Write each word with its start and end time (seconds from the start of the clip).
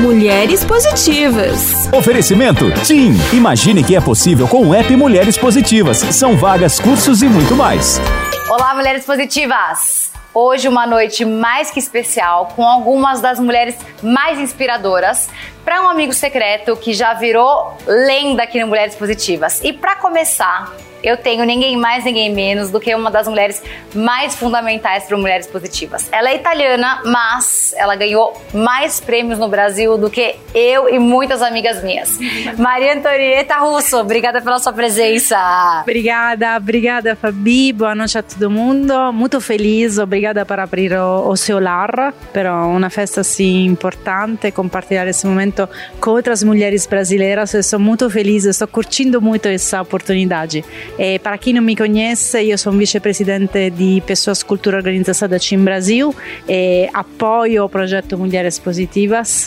Mulheres 0.00 0.64
Positivas. 0.64 1.92
Oferecimento 1.92 2.72
TIM. 2.86 3.12
Imagine 3.34 3.84
que 3.84 3.94
é 3.94 4.00
possível 4.00 4.48
com 4.48 4.66
o 4.66 4.74
app 4.74 4.96
Mulheres 4.96 5.36
Positivas. 5.36 5.98
São 5.98 6.38
vagas, 6.38 6.80
cursos 6.80 7.20
e 7.20 7.26
muito 7.26 7.54
mais. 7.54 8.00
Olá, 8.48 8.74
mulheres 8.74 9.04
positivas! 9.04 10.10
Hoje 10.32 10.68
uma 10.68 10.86
noite 10.86 11.26
mais 11.26 11.70
que 11.70 11.78
especial 11.78 12.46
com 12.56 12.64
algumas 12.64 13.20
das 13.20 13.38
mulheres 13.38 13.76
mais 14.02 14.38
inspiradoras 14.38 15.28
para 15.66 15.82
um 15.82 15.90
amigo 15.90 16.14
secreto 16.14 16.74
que 16.76 16.94
já 16.94 17.12
virou 17.12 17.76
lenda 17.86 18.44
aqui 18.44 18.58
no 18.58 18.68
Mulheres 18.68 18.94
Positivas. 18.94 19.60
E 19.62 19.70
para 19.70 19.96
começar, 19.96 20.72
eu 21.02 21.16
tenho 21.16 21.44
ninguém 21.44 21.76
mais, 21.76 22.04
ninguém 22.04 22.32
menos 22.32 22.70
do 22.70 22.80
que 22.80 22.94
uma 22.94 23.10
das 23.10 23.26
mulheres 23.26 23.62
mais 23.94 24.34
fundamentais 24.34 25.04
para 25.04 25.16
mulheres 25.16 25.46
positivas. 25.46 26.08
Ela 26.12 26.30
é 26.30 26.36
italiana, 26.36 27.02
mas 27.04 27.74
ela 27.76 27.96
ganhou 27.96 28.40
mais 28.52 29.00
prêmios 29.00 29.38
no 29.38 29.48
Brasil 29.48 29.96
do 29.98 30.10
que 30.10 30.36
eu 30.54 30.88
e 30.88 30.98
muitas 30.98 31.42
amigas 31.42 31.82
minhas. 31.82 32.18
Maria 32.58 32.94
Antonieta 32.94 33.56
Russo, 33.58 33.98
obrigada 33.98 34.40
pela 34.40 34.58
sua 34.58 34.72
presença. 34.72 35.36
Obrigada, 35.82 36.56
obrigada 36.56 37.16
Fabi, 37.16 37.72
boa 37.72 37.94
noite 37.94 38.18
a 38.18 38.22
todo 38.22 38.50
mundo. 38.50 39.12
Muito 39.12 39.40
feliz, 39.40 39.98
obrigada 39.98 40.44
por 40.44 40.58
abrir 40.58 40.92
o, 40.92 41.28
o 41.28 41.36
seu 41.36 41.58
lar 41.58 42.12
para 42.32 42.64
uma 42.66 42.90
festa 42.90 43.20
assim 43.20 43.64
importante, 43.66 44.50
compartilhar 44.50 45.06
esse 45.06 45.26
momento 45.26 45.68
com 46.00 46.10
outras 46.10 46.42
mulheres 46.42 46.86
brasileiras. 46.86 47.54
Eu 47.54 47.62
sou 47.62 47.78
muito 47.78 48.08
feliz, 48.10 48.44
estou 48.44 48.68
curtindo 48.68 49.20
muito 49.20 49.48
essa 49.48 49.80
oportunidade. 49.80 50.64
Eh, 51.02 51.18
para 51.18 51.38
quem 51.38 51.54
não 51.54 51.62
me 51.62 51.74
conhece, 51.74 52.50
eu 52.50 52.58
sou 52.58 52.74
vice-presidente 52.74 53.70
de 53.70 54.02
Pessoas 54.06 54.42
Cultura 54.42 54.76
Organizada 54.76 55.40
Team 55.40 55.64
Brasil, 55.64 56.14
eh, 56.46 56.90
apoio 56.92 57.64
o 57.64 57.70
projeto 57.70 58.18
Mulheres 58.18 58.58
Positivas 58.58 59.46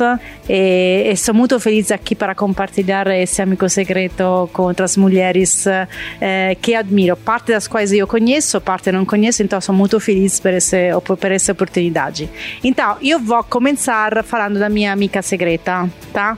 eh, 0.49 1.11
e 1.11 1.15
sou 1.15 1.35
muito 1.35 1.59
feliz 1.59 1.91
aqui 1.91 2.15
para 2.15 2.33
compartilhar 2.33 3.05
esse 3.05 3.39
amigo 3.39 3.69
secreto 3.69 4.49
com 4.51 4.63
outras 4.63 4.97
mulheres 4.97 5.67
eh, 5.67 6.57
que 6.59 6.73
admiro, 6.73 7.15
parte 7.15 7.51
das 7.51 7.67
quais 7.67 7.93
eu 7.93 8.07
conheço, 8.07 8.59
parte 8.59 8.91
não 8.91 9.05
conheço, 9.05 9.43
então 9.43 9.61
sou 9.61 9.75
muito 9.75 9.99
feliz 9.99 10.39
por, 10.39 10.53
esse, 10.53 10.89
por 11.03 11.31
essa 11.31 11.51
oportunidade. 11.51 12.27
Então, 12.63 12.97
eu 12.99 13.19
vou 13.19 13.43
começar 13.43 14.23
falando 14.23 14.57
da 14.57 14.69
minha 14.69 14.91
amiga 14.91 15.21
secreta, 15.21 15.87
tá? 16.11 16.35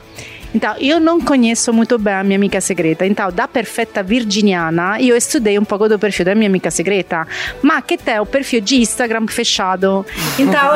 Então, 0.55 0.73
eu 0.79 1.01
não 1.01 1.19
conheço 1.19 1.73
muito 1.73 1.97
bem 1.97 2.13
a 2.13 2.23
minha 2.23 2.37
amiga 2.37 2.61
segreta. 2.61 3.05
Então, 3.05 3.29
da 3.29 3.45
perfetta 3.45 4.01
virginiana, 4.01 5.01
eu 5.01 5.17
estudei 5.17 5.59
um 5.59 5.65
pouco 5.65 5.89
do 5.89 5.99
perfil 5.99 6.23
da 6.23 6.33
minha 6.33 6.47
amiga 6.47 6.71
segreta, 6.71 7.27
ma 7.61 7.83
che 7.85 7.97
tem 7.97 8.21
o 8.21 8.25
perfil 8.25 8.61
de 8.61 8.77
Instagram 8.77 9.27
fechado. 9.27 10.05
Então, 10.39 10.71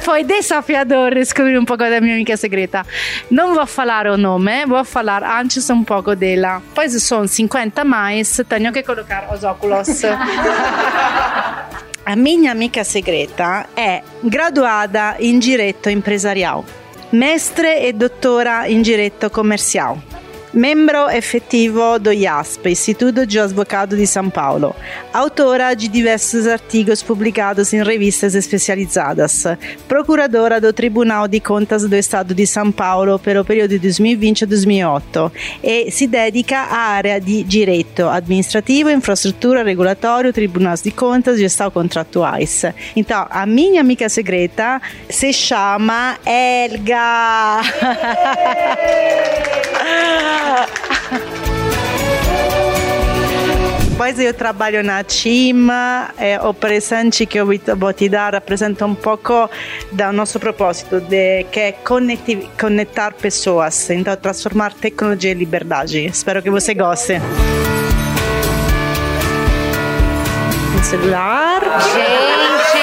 foi 0.00 0.24
desafiador 0.24 1.14
descobrir 1.14 1.58
um 1.58 1.66
pouco 1.66 1.84
da 1.84 2.00
minha 2.00 2.14
amiga 2.14 2.34
segreta. 2.38 2.86
Não 3.30 3.54
vou 3.54 3.66
falar 3.66 4.06
o 4.06 4.16
nome, 4.16 4.64
vou 4.64 4.82
falar 4.82 5.22
antes 5.22 5.68
um 5.68 5.84
pouco 5.84 6.16
dela. 6.16 6.62
Pois 6.74 7.02
são 7.02 7.26
50 7.26 7.84
mais, 7.84 8.40
tenho 8.48 8.72
que 8.72 8.82
colocar 8.82 9.28
os 9.30 9.44
óculos. 9.44 9.88
A 12.04 12.16
minha 12.16 12.50
amiga 12.50 12.82
segreta 12.82 13.66
é 13.76 14.02
graduada 14.24 15.16
em 15.20 15.38
Direito 15.38 15.90
Empresarial 15.90 16.64
mestre 17.12 17.88
e 17.88 17.92
doutora 17.92 18.70
em 18.70 18.80
Direito 18.80 19.28
Comercial. 19.30 19.98
Membro 20.52 21.08
efetivo 21.08 21.98
do 21.98 22.12
IASP, 22.12 22.68
Instituto 22.68 23.24
de 23.24 23.40
Advogado 23.40 23.96
de 23.96 24.06
São 24.06 24.28
Paulo. 24.28 24.76
Autora 25.10 25.72
de 25.72 25.88
diversos 25.88 26.46
artigos 26.46 27.02
publicados 27.02 27.72
em 27.72 27.82
revistas 27.82 28.34
especializadas. 28.34 29.44
Procuradora 29.88 30.60
do 30.60 30.70
Tribunal 30.70 31.26
de 31.26 31.40
Contas 31.40 31.88
do 31.88 31.96
Estado 31.96 32.34
de 32.34 32.46
São 32.46 32.70
Paulo 32.70 33.18
pelo 33.18 33.42
período 33.46 33.78
2020 33.78 34.44
2008 34.44 35.32
e 35.62 35.90
se 35.90 36.06
dedica 36.06 36.58
à 36.58 36.76
área 36.76 37.18
de 37.18 37.42
Direito 37.44 38.06
Administrativo, 38.06 38.90
Infraestrutura, 38.90 39.64
Regulatório, 39.64 40.34
Tribunais 40.34 40.82
de 40.82 40.90
Contas, 40.90 41.38
Gestão 41.38 41.70
Contratuais. 41.70 42.66
Então, 42.94 43.26
a 43.30 43.46
minha 43.46 43.80
amiga 43.80 44.06
secreta 44.10 44.82
se 45.08 45.32
chama 45.32 46.18
Elga. 46.26 47.62
Pois 53.96 54.18
eu 54.18 54.34
trabalho 54.34 54.82
na 54.82 55.04
Cima, 55.06 56.10
é, 56.18 56.40
o 56.40 56.52
presente 56.52 57.24
que 57.24 57.38
eu 57.38 57.46
vou 57.76 57.92
te 57.92 58.08
dar 58.08 58.34
apresenta 58.34 58.84
um 58.84 58.96
pouco 58.96 59.48
do 59.92 60.12
nosso 60.12 60.40
propósito, 60.40 61.00
de, 61.00 61.44
que 61.44 61.60
é 61.60 61.72
conectar 62.58 63.12
pessoas, 63.12 63.88
então 63.90 64.16
transformar 64.16 64.72
tecnologia 64.72 65.30
em 65.30 65.34
liberdade. 65.34 66.04
Espero 66.06 66.42
que 66.42 66.50
você 66.50 66.74
goste. 66.74 67.20
Um 70.76 70.82
celular. 70.82 71.60
Gente! 71.94 72.82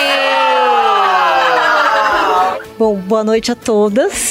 Bom, 2.78 2.96
boa 2.96 3.26
noite 3.26 3.52
a 3.52 3.56
todas. 3.56 4.29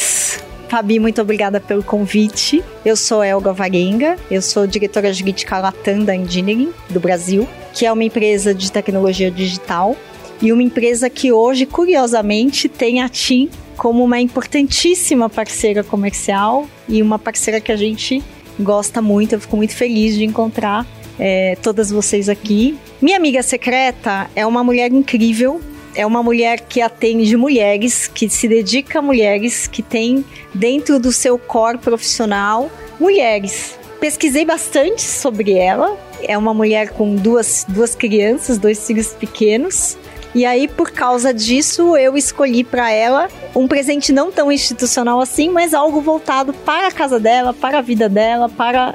Fabi, 0.69 1.01
muito 1.01 1.23
obrigada 1.23 1.61
pelo 1.61 1.83
convite. 1.83 2.63
Eu 2.85 2.95
sou 2.95 3.25
Elga 3.25 3.55
Varenga, 3.55 4.19
eu 4.31 4.43
sou 4.43 4.67
diretora 4.67 5.11
jurídica 5.15 5.59
Latam 5.59 6.05
da 6.05 6.15
Engineering 6.15 6.71
do 6.91 7.01
Brasil, 7.01 7.49
que 7.73 7.87
é 7.87 7.93
uma 7.93 8.05
empresa 8.05 8.55
de 8.55 8.71
tecnologia 8.71 9.31
digital 9.31 9.97
e 10.43 10.53
uma 10.53 10.63
empresa 10.63 11.09
que 11.09 11.33
hoje, 11.33 11.65
curiosamente, 11.65 12.69
tem 12.69 13.01
a 13.01 13.09
TIM 13.09 13.49
como 13.79 14.05
uma 14.05 14.21
importantíssima 14.21 15.31
parceira 15.31 15.83
comercial 15.83 16.69
e 16.87 17.01
uma 17.01 17.19
parceira 17.19 17.61
que 17.63 17.73
a 17.73 17.77
gente 17.77 18.23
gosta 18.61 19.01
muito. 19.01 19.33
Eu 19.33 19.41
fico 19.41 19.57
muito 19.57 19.75
feliz 19.75 20.17
de 20.17 20.25
encontrar 20.25 20.87
é, 21.19 21.57
todas 21.63 21.91
vocês 21.91 22.29
aqui. 22.29 22.77
Minha 23.01 23.17
amiga 23.17 23.43
secreta 23.43 24.29
é 24.37 24.45
uma 24.45 24.63
mulher 24.63 24.93
incrível, 24.93 25.63
é 25.99 26.07
uma 26.07 26.23
mulher 26.23 26.61
que 26.61 26.81
atende 26.81 27.37
mulheres, 27.37 28.07
que 28.07 28.31
se 28.31 28.47
dedica 28.47 29.01
a 29.01 29.03
mulheres, 29.03 29.67
que 29.67 29.83
tem 29.83 30.25
dentro 30.55 31.01
do 31.01 31.11
seu 31.11 31.37
core 31.37 31.77
profissional 31.77 32.71
mulheres. 33.01 33.77
Pesquisei 33.99 34.45
bastante 34.45 35.03
sobre 35.03 35.55
ela. 35.55 35.99
É 36.23 36.39
uma 36.39 36.55
mulher 36.55 36.91
com 36.91 37.17
duas, 37.17 37.67
duas 37.69 37.97
crianças, 37.97 38.59
dois 38.59 38.87
filhos 38.87 39.09
pequenos. 39.09 39.99
E 40.39 40.47
aí, 40.47 40.69
por 40.69 40.93
causa 40.93 41.35
disso, 41.35 41.97
eu 41.97 42.17
escolhi 42.17 42.63
para 42.63 42.93
ela 42.93 43.27
um 43.57 43.67
presente 43.67 44.13
não 44.13 44.31
tão 44.31 44.53
institucional 44.53 45.21
assim, 45.21 45.49
mas 45.49 45.75
algo 45.75 46.01
voltado 46.01 46.53
para 46.53 46.87
a 46.87 46.93
casa 46.93 47.19
dela, 47.19 47.53
para 47.53 47.79
a 47.79 47.83
vida 47.83 48.09
dela, 48.09 48.49
para 48.49 48.95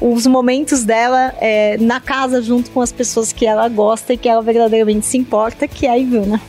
uh, 0.00 0.12
os 0.12 0.26
momentos 0.26 0.82
dela 0.82 1.32
é, 1.40 1.76
na 1.78 2.00
casa 2.00 2.42
junto 2.42 2.72
com 2.72 2.80
as 2.80 2.90
pessoas 2.90 3.32
que 3.32 3.46
ela 3.46 3.68
gosta 3.68 4.14
e 4.14 4.16
que 4.16 4.28
ela 4.28 4.42
verdadeiramente 4.42 5.06
se 5.06 5.16
importa, 5.16 5.68
que 5.68 5.86
é 5.86 5.90
a 5.90 5.98
Ivana. 5.98 6.42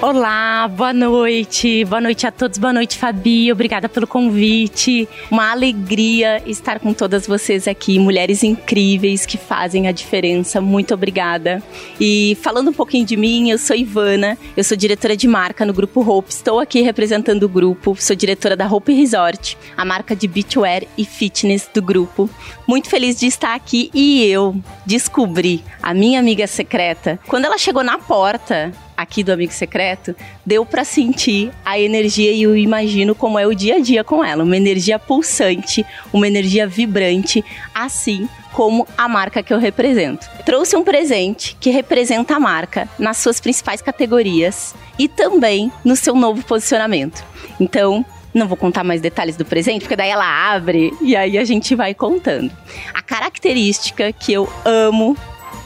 Olá, 0.00 0.55
boa 0.68 0.92
noite. 0.92 1.84
Boa 1.84 2.00
noite 2.00 2.26
a 2.26 2.32
todos. 2.32 2.58
Boa 2.58 2.72
noite, 2.72 2.96
Fabi. 2.96 3.50
Obrigada 3.52 3.88
pelo 3.88 4.06
convite. 4.06 5.08
Uma 5.30 5.50
alegria 5.50 6.42
estar 6.46 6.80
com 6.80 6.92
todas 6.92 7.26
vocês 7.26 7.68
aqui, 7.68 7.98
mulheres 7.98 8.42
incríveis 8.42 9.24
que 9.24 9.36
fazem 9.36 9.86
a 9.86 9.92
diferença. 9.92 10.60
Muito 10.60 10.94
obrigada. 10.94 11.62
E 12.00 12.36
falando 12.42 12.70
um 12.70 12.72
pouquinho 12.72 13.04
de 13.04 13.16
mim, 13.16 13.50
eu 13.50 13.58
sou 13.58 13.76
Ivana, 13.76 14.36
eu 14.56 14.64
sou 14.64 14.76
diretora 14.76 15.16
de 15.16 15.28
marca 15.28 15.64
no 15.64 15.72
grupo 15.72 16.00
Hope. 16.00 16.30
Estou 16.30 16.58
aqui 16.58 16.80
representando 16.80 17.44
o 17.44 17.48
grupo. 17.48 17.96
Sou 17.98 18.16
diretora 18.16 18.56
da 18.56 18.66
Hope 18.66 18.92
Resort, 18.92 19.56
a 19.76 19.84
marca 19.84 20.16
de 20.16 20.26
beachwear 20.26 20.82
e 20.96 21.04
fitness 21.04 21.68
do 21.72 21.82
grupo. 21.82 22.28
Muito 22.66 22.88
feliz 22.88 23.18
de 23.18 23.26
estar 23.26 23.54
aqui 23.54 23.90
e 23.94 24.24
eu 24.24 24.56
descobri 24.84 25.62
a 25.82 25.94
minha 25.94 26.18
amiga 26.18 26.46
secreta 26.46 27.18
quando 27.26 27.44
ela 27.44 27.58
chegou 27.58 27.84
na 27.84 27.98
porta 27.98 28.72
aqui 28.96 29.22
do 29.22 29.32
Amigo 29.32 29.52
Secreto, 29.52 30.14
deu 30.44 30.64
para 30.64 30.84
sentir 30.84 31.50
a 31.64 31.78
energia 31.78 32.32
e 32.32 32.42
eu 32.42 32.56
imagino 32.56 33.14
como 33.14 33.38
é 33.38 33.46
o 33.46 33.54
dia 33.54 33.76
a 33.76 33.80
dia 33.80 34.02
com 34.02 34.24
ela. 34.24 34.44
Uma 34.44 34.56
energia 34.56 34.98
pulsante, 34.98 35.84
uma 36.12 36.26
energia 36.26 36.66
vibrante, 36.66 37.44
assim 37.74 38.28
como 38.52 38.88
a 38.96 39.06
marca 39.06 39.42
que 39.42 39.52
eu 39.52 39.58
represento. 39.58 40.26
Trouxe 40.44 40.76
um 40.76 40.82
presente 40.82 41.56
que 41.60 41.70
representa 41.70 42.36
a 42.36 42.40
marca 42.40 42.88
nas 42.98 43.18
suas 43.18 43.38
principais 43.38 43.82
categorias 43.82 44.74
e 44.98 45.08
também 45.08 45.70
no 45.84 45.94
seu 45.94 46.14
novo 46.14 46.42
posicionamento. 46.42 47.22
Então, 47.60 48.04
não 48.32 48.46
vou 48.46 48.56
contar 48.56 48.84
mais 48.84 49.00
detalhes 49.00 49.36
do 49.36 49.44
presente, 49.44 49.80
porque 49.80 49.96
daí 49.96 50.10
ela 50.10 50.52
abre 50.54 50.92
e 51.00 51.16
aí 51.16 51.38
a 51.38 51.44
gente 51.44 51.74
vai 51.74 51.94
contando. 51.94 52.50
A 52.94 53.02
característica 53.02 54.12
que 54.12 54.32
eu 54.32 54.48
amo 54.64 55.16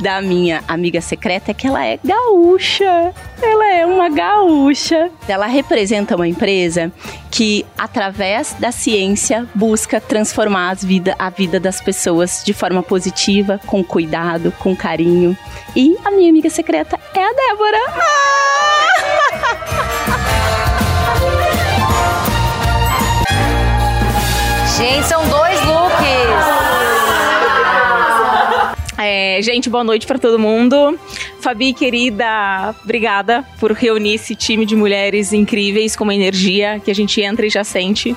da 0.00 0.20
minha 0.22 0.64
amiga 0.66 1.00
secreta 1.00 1.50
é 1.50 1.54
que 1.54 1.66
ela 1.66 1.84
é 1.84 1.98
gaúcha. 2.02 3.14
Ela 3.42 3.74
é 3.74 3.86
uma 3.86 4.08
gaúcha. 4.08 5.10
Ela 5.28 5.46
representa 5.46 6.16
uma 6.16 6.26
empresa 6.26 6.90
que, 7.30 7.64
através 7.76 8.54
da 8.54 8.72
ciência, 8.72 9.46
busca 9.54 10.00
transformar 10.00 10.70
as 10.70 10.82
vida, 10.82 11.14
a 11.18 11.30
vida 11.30 11.60
das 11.60 11.80
pessoas 11.80 12.42
de 12.44 12.52
forma 12.52 12.82
positiva, 12.82 13.60
com 13.66 13.84
cuidado, 13.84 14.52
com 14.58 14.74
carinho. 14.74 15.36
E 15.76 15.96
a 16.04 16.10
minha 16.10 16.30
amiga 16.30 16.50
secreta 16.50 16.98
é 17.14 17.22
a 17.22 17.32
Débora. 17.32 17.78
Gente, 24.76 25.06
são 25.06 25.28
dois 25.28 25.49
É, 29.22 29.42
gente, 29.42 29.68
boa 29.68 29.84
noite 29.84 30.06
para 30.06 30.18
todo 30.18 30.38
mundo. 30.38 30.98
Fabi, 31.42 31.74
querida, 31.74 32.74
obrigada 32.82 33.44
por 33.58 33.70
reunir 33.72 34.14
esse 34.14 34.34
time 34.34 34.64
de 34.64 34.74
mulheres 34.74 35.34
incríveis 35.34 35.94
com 35.94 36.04
uma 36.04 36.14
energia 36.14 36.80
que 36.82 36.90
a 36.90 36.94
gente 36.94 37.20
entra 37.20 37.44
e 37.44 37.50
já 37.50 37.62
sente. 37.62 38.16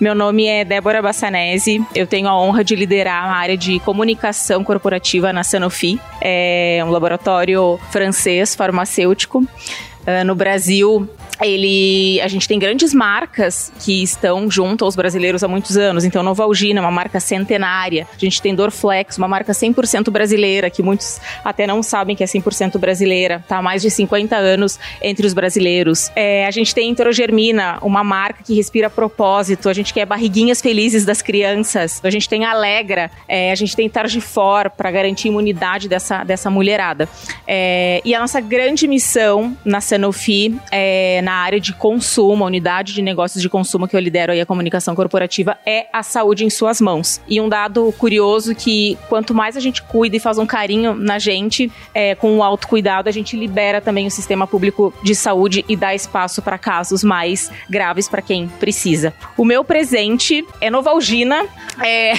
Meu 0.00 0.14
nome 0.14 0.46
é 0.46 0.64
Débora 0.64 1.02
Bassanese, 1.02 1.84
eu 1.94 2.06
tenho 2.06 2.28
a 2.28 2.40
honra 2.40 2.64
de 2.64 2.74
liderar 2.74 3.24
a 3.24 3.36
área 3.36 3.58
de 3.58 3.78
comunicação 3.80 4.64
corporativa 4.64 5.34
na 5.34 5.44
Sanofi, 5.44 6.00
é 6.18 6.82
um 6.82 6.88
laboratório 6.88 7.78
francês 7.90 8.54
farmacêutico. 8.54 9.40
Uh, 9.40 10.24
no 10.24 10.34
Brasil, 10.34 11.06
ele, 11.40 12.20
a 12.20 12.28
gente 12.28 12.48
tem 12.48 12.58
grandes 12.58 12.92
marcas 12.92 13.72
que 13.84 14.02
estão 14.02 14.50
junto 14.50 14.84
aos 14.84 14.96
brasileiros 14.96 15.44
há 15.44 15.48
muitos 15.48 15.76
anos. 15.76 16.04
Então, 16.04 16.22
Novalgina, 16.22 16.80
uma 16.80 16.90
marca 16.90 17.20
centenária. 17.20 18.06
A 18.12 18.18
gente 18.18 18.42
tem 18.42 18.54
Dorflex, 18.54 19.18
uma 19.18 19.28
marca 19.28 19.52
100% 19.52 20.10
brasileira, 20.10 20.70
que 20.70 20.82
muitos 20.82 21.20
até 21.44 21.66
não 21.66 21.82
sabem 21.82 22.16
que 22.16 22.24
é 22.24 22.26
100% 22.26 22.78
brasileira. 22.78 23.44
Tá 23.46 23.58
há 23.58 23.62
mais 23.62 23.82
de 23.82 23.90
50 23.90 24.36
anos 24.36 24.78
entre 25.00 25.26
os 25.26 25.34
brasileiros. 25.34 26.10
É, 26.16 26.46
a 26.46 26.50
gente 26.50 26.74
tem 26.74 26.88
Interogermina, 26.90 27.78
uma 27.82 28.02
marca 28.02 28.42
que 28.42 28.54
respira 28.54 28.90
propósito. 28.90 29.68
A 29.68 29.72
gente 29.72 29.92
quer 29.92 30.06
barriguinhas 30.06 30.60
felizes 30.60 31.04
das 31.04 31.22
crianças. 31.22 32.00
A 32.02 32.10
gente 32.10 32.28
tem 32.28 32.44
Alegra, 32.44 33.10
é, 33.28 33.52
a 33.52 33.54
gente 33.54 33.76
tem 33.76 33.88
Targifor 33.88 34.70
para 34.76 34.90
garantir 34.90 35.28
imunidade 35.28 35.88
dessa, 35.88 36.24
dessa 36.24 36.50
mulherada. 36.50 37.08
É, 37.46 38.00
e 38.04 38.14
a 38.14 38.20
nossa 38.20 38.40
grande 38.40 38.88
missão 38.88 39.56
na 39.64 39.80
Sanofi 39.80 40.58
é 40.72 41.20
na 41.28 41.34
área 41.34 41.60
de 41.60 41.74
consumo, 41.74 42.42
a 42.42 42.46
unidade 42.46 42.94
de 42.94 43.02
negócios 43.02 43.42
de 43.42 43.50
consumo 43.50 43.86
que 43.86 43.94
eu 43.94 44.00
lidero 44.00 44.32
aí 44.32 44.40
a 44.40 44.46
comunicação 44.46 44.94
corporativa 44.94 45.58
é 45.66 45.86
a 45.92 46.02
saúde 46.02 46.42
em 46.42 46.48
suas 46.48 46.80
mãos. 46.80 47.20
E 47.28 47.38
um 47.38 47.50
dado 47.50 47.92
curioso 47.98 48.54
que 48.54 48.96
quanto 49.10 49.34
mais 49.34 49.54
a 49.54 49.60
gente 49.60 49.82
cuida 49.82 50.16
e 50.16 50.20
faz 50.20 50.38
um 50.38 50.46
carinho 50.46 50.94
na 50.94 51.18
gente, 51.18 51.70
é, 51.92 52.14
com 52.14 52.38
o 52.38 52.42
autocuidado, 52.42 53.10
a 53.10 53.12
gente 53.12 53.36
libera 53.36 53.78
também 53.78 54.06
o 54.06 54.10
sistema 54.10 54.46
público 54.46 54.94
de 55.02 55.14
saúde 55.14 55.66
e 55.68 55.76
dá 55.76 55.94
espaço 55.94 56.40
para 56.40 56.56
casos 56.56 57.04
mais 57.04 57.52
graves 57.68 58.08
para 58.08 58.22
quem 58.22 58.48
precisa. 58.48 59.12
O 59.36 59.44
meu 59.44 59.62
presente 59.62 60.42
é 60.62 60.70
Novalgina, 60.70 61.44
é, 61.84 62.14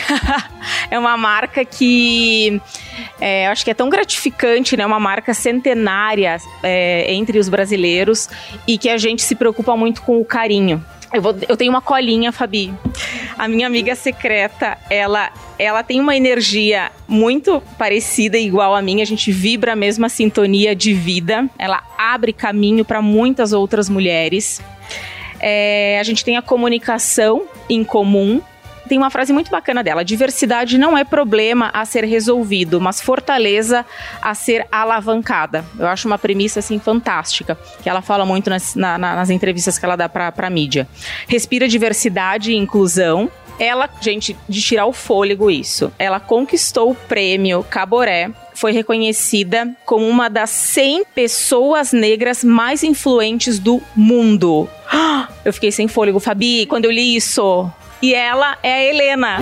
é 0.91 0.99
uma 0.99 1.17
marca 1.17 1.65
que 1.65 2.61
é, 3.19 3.47
acho 3.47 3.63
que 3.63 3.71
é 3.71 3.73
tão 3.73 3.89
gratificante, 3.89 4.75
né? 4.77 4.85
Uma 4.85 4.99
marca 4.99 5.33
centenária 5.33 6.37
é, 6.63 7.13
entre 7.13 7.39
os 7.39 7.49
brasileiros 7.49 8.29
e 8.67 8.77
que 8.77 8.89
a 8.89 8.97
gente 8.97 9.21
se 9.21 9.35
preocupa 9.35 9.75
muito 9.75 10.01
com 10.01 10.19
o 10.19 10.25
carinho. 10.25 10.83
Eu, 11.11 11.21
vou, 11.21 11.35
eu 11.47 11.57
tenho 11.57 11.71
uma 11.71 11.81
colinha, 11.81 12.31
Fabi. 12.31 12.71
A 13.37 13.47
minha 13.47 13.65
amiga 13.65 13.95
secreta, 13.95 14.77
ela, 14.89 15.31
ela 15.57 15.81
tem 15.81 15.99
uma 15.99 16.15
energia 16.15 16.91
muito 17.07 17.61
parecida, 17.77 18.37
igual 18.37 18.75
a 18.75 18.81
minha. 18.81 19.01
A 19.01 19.07
gente 19.07 19.31
vibra 19.31 19.73
a 19.73 19.75
mesma 19.75 20.07
sintonia 20.07 20.75
de 20.75 20.93
vida. 20.93 21.49
Ela 21.57 21.81
abre 21.97 22.31
caminho 22.31 22.85
para 22.85 23.01
muitas 23.01 23.53
outras 23.53 23.89
mulheres. 23.89 24.61
É, 25.39 25.97
a 25.99 26.03
gente 26.03 26.23
tem 26.23 26.37
a 26.37 26.41
comunicação 26.41 27.43
em 27.67 27.83
comum 27.83 28.41
tem 28.89 28.97
uma 28.97 29.09
frase 29.11 29.31
muito 29.31 29.49
bacana 29.51 29.83
dela: 29.83 30.03
diversidade 30.03 30.77
não 30.77 30.97
é 30.97 31.05
problema 31.05 31.69
a 31.71 31.85
ser 31.85 32.03
resolvido, 32.03 32.81
mas 32.81 32.99
fortaleza 32.99 33.85
a 34.21 34.33
ser 34.33 34.65
alavancada. 34.71 35.63
Eu 35.77 35.87
acho 35.87 36.07
uma 36.07 36.17
premissa 36.17 36.59
assim 36.59 36.79
fantástica, 36.79 37.57
que 37.81 37.87
ela 37.87 38.01
fala 38.01 38.25
muito 38.25 38.49
nas, 38.49 38.75
na, 38.75 38.97
nas 38.97 39.29
entrevistas 39.29 39.77
que 39.77 39.85
ela 39.85 39.95
dá 39.95 40.09
para 40.09 40.33
a 40.35 40.49
mídia. 40.49 40.87
Respira 41.27 41.67
diversidade 41.67 42.51
e 42.51 42.55
inclusão, 42.55 43.31
ela, 43.59 43.89
gente, 44.01 44.35
de 44.47 44.61
tirar 44.61 44.85
o 44.85 44.93
fôlego 44.93 45.51
isso. 45.51 45.91
Ela 45.99 46.19
conquistou 46.19 46.91
o 46.91 46.95
prêmio 46.95 47.63
Caboré, 47.69 48.31
foi 48.55 48.71
reconhecida 48.71 49.75
como 49.85 50.07
uma 50.07 50.29
das 50.29 50.49
100 50.49 51.05
pessoas 51.13 51.91
negras 51.91 52.43
mais 52.43 52.83
influentes 52.83 53.59
do 53.59 53.81
mundo. 53.95 54.67
Eu 55.45 55.53
fiquei 55.53 55.71
sem 55.71 55.87
fôlego, 55.87 56.19
Fabi, 56.19 56.65
quando 56.65 56.85
eu 56.85 56.91
li 56.91 57.15
isso 57.15 57.71
e 58.01 58.13
ela 58.13 58.57
é 58.63 58.73
a 58.73 58.83
Helena. 58.83 59.37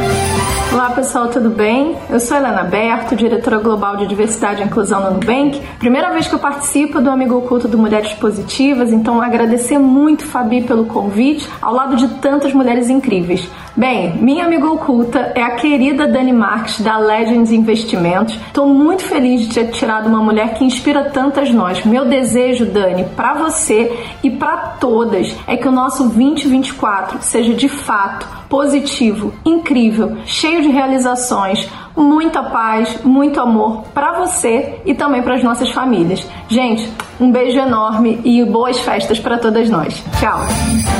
Olá 0.73 0.91
pessoal, 0.91 1.29
tudo 1.29 1.49
bem? 1.49 1.95
Eu 2.09 2.19
sou 2.19 2.35
Helena 2.35 2.63
Berto, 2.63 3.15
diretora 3.15 3.57
global 3.57 3.95
de 3.95 4.05
diversidade 4.05 4.61
e 4.61 4.65
inclusão 4.65 5.01
no 5.01 5.11
Nubank. 5.11 5.61
Primeira 5.79 6.11
vez 6.11 6.27
que 6.27 6.35
eu 6.35 6.39
participo 6.39 6.99
do 6.99 7.09
Amigo 7.09 7.37
Oculto 7.37 7.69
do 7.69 7.77
Mulheres 7.77 8.13
Positivas, 8.13 8.91
então 8.91 9.21
agradecer 9.21 9.77
muito, 9.77 10.25
Fabi, 10.25 10.61
pelo 10.61 10.85
convite, 10.85 11.49
ao 11.61 11.73
lado 11.73 11.95
de 11.95 12.07
tantas 12.19 12.53
mulheres 12.53 12.89
incríveis. 12.89 13.49
Bem, 13.77 14.17
minha 14.17 14.43
amiga 14.43 14.67
oculta 14.71 15.31
é 15.35 15.41
a 15.43 15.51
querida 15.51 16.07
Dani 16.07 16.33
Marques 16.33 16.81
da 16.81 16.97
Legends 16.97 17.51
Investimentos. 17.51 18.33
Estou 18.47 18.67
muito 18.67 19.03
feliz 19.03 19.41
de 19.41 19.53
ter 19.53 19.69
tirado 19.69 20.07
uma 20.07 20.19
mulher 20.19 20.55
que 20.55 20.65
inspira 20.65 21.11
tantas 21.11 21.51
nós. 21.51 21.85
Meu 21.85 22.03
desejo, 22.03 22.65
Dani, 22.65 23.05
para 23.15 23.35
você 23.35 23.95
e 24.23 24.31
para 24.31 24.57
todas 24.79 25.35
é 25.45 25.55
que 25.55 25.67
o 25.67 25.71
nosso 25.71 26.03
2024 26.05 27.19
seja 27.21 27.53
de 27.53 27.69
fato 27.69 28.27
positivo, 28.49 29.33
incrível, 29.45 30.17
cheio 30.25 30.56
de 30.61 30.69
realizações, 30.69 31.67
muita 31.95 32.43
paz, 32.43 32.99
muito 33.03 33.39
amor 33.39 33.83
para 33.93 34.19
você 34.19 34.75
e 34.85 34.93
também 34.93 35.21
para 35.21 35.35
as 35.35 35.43
nossas 35.43 35.69
famílias. 35.69 36.25
Gente, 36.47 36.89
um 37.19 37.31
beijo 37.31 37.57
enorme 37.57 38.19
e 38.23 38.43
boas 38.45 38.79
festas 38.79 39.19
para 39.19 39.37
todas 39.37 39.69
nós. 39.69 40.03
Tchau. 40.19 40.39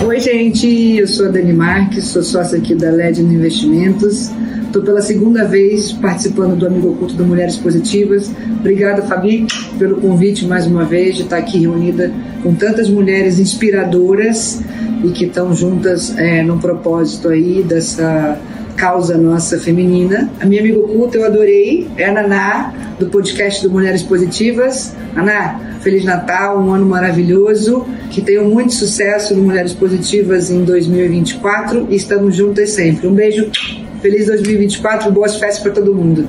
Oi, 0.05 0.19
gente, 0.19 0.97
eu 0.97 1.07
sou 1.07 1.27
a 1.27 1.29
Dani 1.29 1.53
Marques, 1.53 2.05
sou 2.05 2.23
sócia 2.23 2.57
aqui 2.57 2.75
da 2.75 2.89
Legend 2.89 3.33
Investimentos. 3.33 4.31
Estou 4.63 4.81
pela 4.81 5.01
segunda 5.01 5.45
vez 5.45 5.93
participando 5.93 6.57
do 6.57 6.67
Amigo 6.67 6.89
Oculto 6.89 7.13
do 7.13 7.25
Mulheres 7.25 7.55
Positivas. 7.55 8.29
Obrigada, 8.59 9.01
Fabi, 9.03 9.47
pelo 9.79 10.01
convite 10.01 10.45
mais 10.45 10.67
uma 10.67 10.83
vez 10.83 11.15
de 11.15 11.21
estar 11.23 11.37
aqui 11.37 11.59
reunida 11.59 12.11
com 12.43 12.53
tantas 12.53 12.89
mulheres 12.89 13.39
inspiradoras 13.39 14.61
e 15.03 15.09
que 15.11 15.25
estão 15.25 15.53
juntas 15.53 16.17
é, 16.17 16.43
no 16.43 16.59
propósito 16.59 17.29
aí 17.29 17.63
dessa 17.63 18.37
causa 18.77 19.17
nossa 19.17 19.59
feminina. 19.59 20.31
A 20.39 20.45
minha 20.45 20.61
amiga 20.61 20.79
oculta 20.79 21.17
eu 21.17 21.25
adorei, 21.25 21.87
é 21.97 22.05
a 22.05 22.11
Naná, 22.13 22.73
do 22.99 23.07
podcast 23.07 23.61
do 23.63 23.71
Mulheres 23.71 24.03
Positivas. 24.03 24.95
Naná, 25.13 25.59
Feliz 25.81 26.05
Natal, 26.05 26.59
um 26.59 26.71
ano 26.71 26.85
maravilhoso, 26.85 27.85
que 28.11 28.21
tenham 28.21 28.45
muito 28.45 28.73
sucesso 28.73 29.35
no 29.35 29.43
Mulheres 29.43 29.73
Positivas 29.73 30.51
em 30.51 30.63
2024 30.63 31.87
e 31.89 31.95
estamos 31.95 32.35
juntas 32.35 32.69
sempre. 32.69 33.07
Um 33.07 33.13
beijo, 33.13 33.49
feliz 34.01 34.27
2024, 34.27 35.11
boas 35.11 35.37
festas 35.37 35.59
para 35.63 35.71
todo 35.71 35.93
mundo. 35.93 36.27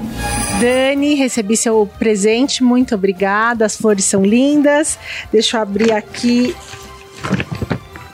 Dani, 0.60 1.14
recebi 1.14 1.56
seu 1.56 1.88
presente, 1.98 2.64
muito 2.64 2.94
obrigada. 2.94 3.66
As 3.66 3.76
flores 3.76 4.06
são 4.06 4.24
lindas. 4.24 4.98
Deixa 5.30 5.58
eu 5.58 5.62
abrir 5.62 5.92
aqui 5.92 6.54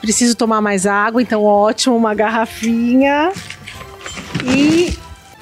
preciso 0.01 0.35
tomar 0.35 0.61
mais 0.61 0.85
água, 0.85 1.19
então 1.19 1.43
ótimo, 1.43 1.95
uma 1.95 2.13
garrafinha 2.13 3.31
e 4.43 4.97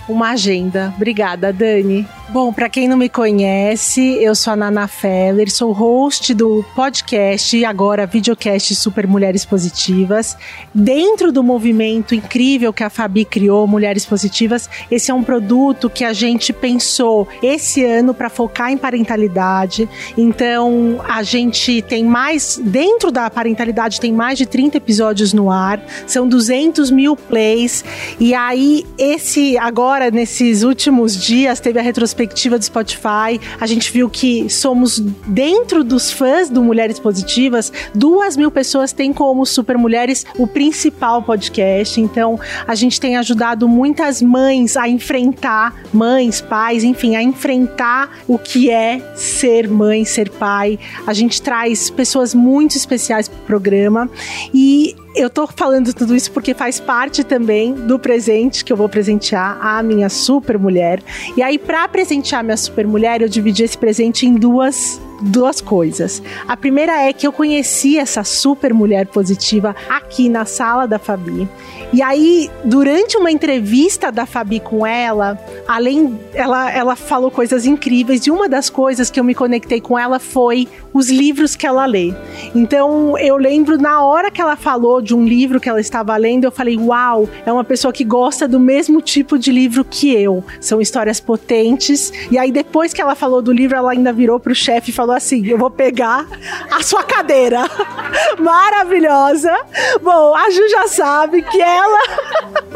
uma 0.08 0.32
agenda. 0.32 0.94
Obrigada, 0.96 1.52
Dani. 1.52 2.08
Bom, 2.30 2.54
para 2.54 2.70
quem 2.70 2.88
não 2.88 2.96
me 2.96 3.10
conhece, 3.10 4.02
eu 4.24 4.34
sou 4.34 4.54
a 4.54 4.56
Nana 4.56 4.88
Feller, 4.88 5.52
sou 5.52 5.74
host 5.74 6.34
do 6.34 6.66
podcast 6.74 7.64
agora 7.66 8.08
videocast 8.08 8.74
Super 8.76 9.06
Mulheres 9.06 9.44
Positivas. 9.46 10.36
Dentro 10.74 11.34
do 11.34 11.44
movimento 11.44 12.16
incrível 12.16 12.72
que 12.72 12.82
a 12.82 12.90
Fabi 12.90 13.26
criou, 13.26 13.68
Mulheres 13.68 14.06
Positivas, 14.06 14.70
esse 14.90 15.12
é 15.12 15.14
um 15.14 15.22
produto 15.22 15.90
que 15.90 16.06
a 16.06 16.14
gente 16.14 16.54
pensou 16.54 17.28
esse 17.44 17.84
ano 17.84 18.14
para 18.14 18.30
focar 18.30 18.72
em 18.72 18.78
parentalidade. 18.78 19.88
Então, 20.18 21.02
a 21.08 21.24
gente 21.24 21.82
tem 21.82 22.06
mais, 22.06 22.60
dentro 22.64 23.12
da 23.12 23.30
parentalidade, 23.30 24.00
tem 24.00 24.14
mais 24.14 24.38
de 24.38 24.46
30 24.46 24.78
episódios 24.78 25.34
no 25.34 25.52
ar, 25.52 25.80
são 26.08 26.28
200 26.28 26.90
mil 26.90 27.18
plays. 27.18 27.84
E 28.18 28.34
aí, 28.34 28.86
esse, 28.98 29.58
agora, 29.58 30.10
nesses 30.10 30.64
últimos 30.64 31.22
dias, 31.22 31.60
teve 31.60 31.78
a 31.78 31.82
retrospectiva 31.84 32.13
retrospectiva 32.14 32.58
do 32.58 32.64
Spotify, 32.64 33.40
a 33.60 33.66
gente 33.66 33.92
viu 33.92 34.10
que 34.10 34.50
somos 34.50 35.00
dentro 35.00 35.84
dos 35.84 36.12
fãs 36.12 36.50
do 36.50 36.64
Mulheres 36.64 37.00
Positivas, 37.00 37.72
duas 37.94 38.38
mil 38.38 38.52
pessoas 38.52 38.94
têm 38.94 39.12
como 39.12 39.46
Super 39.46 39.78
Mulheres 39.78 40.26
o 40.38 40.46
principal 40.46 41.24
podcast. 41.24 42.00
Então, 42.00 42.40
a 42.68 42.76
gente 42.76 43.00
tem 43.00 43.18
ajudado 43.18 43.68
muitas 43.68 44.22
mães 44.22 44.78
a 44.78 44.88
enfrentar, 44.88 45.76
mães, 45.92 46.40
pais, 46.40 46.84
enfim, 46.84 47.16
a 47.16 47.24
enfrentar 47.24 48.20
o 48.28 48.38
que 48.38 48.70
é 48.70 49.02
ser 49.16 49.68
mãe, 49.68 50.06
ser 50.06 50.30
pai. 50.30 50.80
A 51.08 51.14
gente 51.14 51.42
traz 51.42 51.90
pessoas 51.90 52.34
muito 52.34 52.78
especiais 52.78 53.28
para 53.28 53.40
o 53.40 53.46
programa 53.46 54.10
e 54.54 54.96
eu 55.16 55.30
tô 55.30 55.48
falando 55.48 55.94
tudo 55.94 56.16
isso 56.16 56.32
porque 56.32 56.54
faz 56.54 56.80
parte 56.80 57.24
também 57.24 57.74
do 57.74 58.00
presente 58.00 58.66
que 58.66 58.74
eu 58.74 58.78
vou 58.78 58.90
presentear 58.90 59.58
a 59.62 59.84
minha 59.84 60.10
super 60.10 60.58
mulher. 60.58 61.02
E 61.38 61.44
aí, 61.44 61.58
para 61.58 61.88
presentear 61.88 62.44
minha 62.44 62.58
super 62.58 62.88
mulher, 62.88 63.22
eu 63.22 63.30
dividi 63.30 63.64
esse 63.64 63.78
presente 63.78 64.26
em 64.26 64.34
duas 64.34 65.00
duas 65.24 65.62
coisas. 65.62 66.22
A 66.48 66.58
primeira 66.58 67.02
é 67.02 67.14
que 67.14 67.26
eu 67.26 67.32
conheci 67.32 67.98
essa 67.98 68.24
super 68.24 68.74
mulher 68.74 69.08
positiva 69.08 69.76
aqui 69.90 70.30
na 70.30 70.46
sala 70.46 70.86
da 70.86 71.00
Fabi. 71.00 71.48
E 71.92 72.02
aí, 72.02 72.50
durante 72.64 73.18
uma 73.18 73.32
entrevista 73.32 74.12
da 74.12 74.26
Fabi 74.26 74.60
com 74.60 74.86
ela, 74.86 75.40
além 75.68 76.20
ela 76.34 76.72
ela 76.72 76.96
falou 76.96 77.30
coisas 77.30 77.66
incríveis 77.66 78.26
e 78.26 78.32
uma 78.32 78.50
das 78.50 78.70
coisas 78.70 79.10
que 79.10 79.20
eu 79.20 79.24
me 79.24 79.36
conectei 79.36 79.80
com 79.80 79.98
ela 79.98 80.20
foi 80.20 80.68
os 80.94 81.10
livros 81.10 81.56
que 81.56 81.66
ela 81.66 81.86
lê. 81.86 82.14
Então, 82.56 83.18
eu 83.18 83.38
lembro 83.38 83.78
na 83.78 84.04
hora 84.04 84.32
que 84.32 84.42
ela 84.42 84.56
falou 84.56 85.02
de 85.02 85.16
um 85.16 85.26
livro 85.26 85.60
que 85.60 85.70
ela 85.70 85.80
estava 85.80 86.16
lendo, 86.18 86.46
eu 86.46 86.52
falei: 86.52 86.78
"Uau, 86.78 87.30
é 87.46 87.52
uma 87.52 87.64
pessoa 87.64 87.94
que 87.94 88.04
gosta 88.04 88.48
do 88.48 88.60
mesmo 88.60 89.02
tipo 89.02 89.38
de 89.38 89.52
livro 89.52 89.86
que 89.86 90.12
eu. 90.14 90.44
São 90.60 90.82
histórias 90.82 91.20
potentes". 91.20 92.12
E 92.32 92.38
aí 92.38 92.52
depois 92.52 92.94
que 92.94 93.02
ela 93.02 93.16
falou 93.16 93.42
do 93.42 93.52
livro, 93.52 93.78
ela 93.78 93.92
ainda 93.92 94.12
virou 94.12 94.40
pro 94.40 94.56
chefe 94.56 94.90
e 94.90 94.94
falou 94.94 95.13
assim: 95.14 95.46
"Eu 95.46 95.58
vou 95.58 95.70
pegar 95.70 96.28
a 96.72 96.82
sua 96.82 97.04
cadeira". 97.04 97.62
Maravilhosa. 98.40 99.54
Bom, 100.02 100.36
a 100.36 100.50
Ju 100.50 100.70
já 100.70 100.88
sabe 100.88 101.42
que 101.42 101.62
ela 101.62 102.00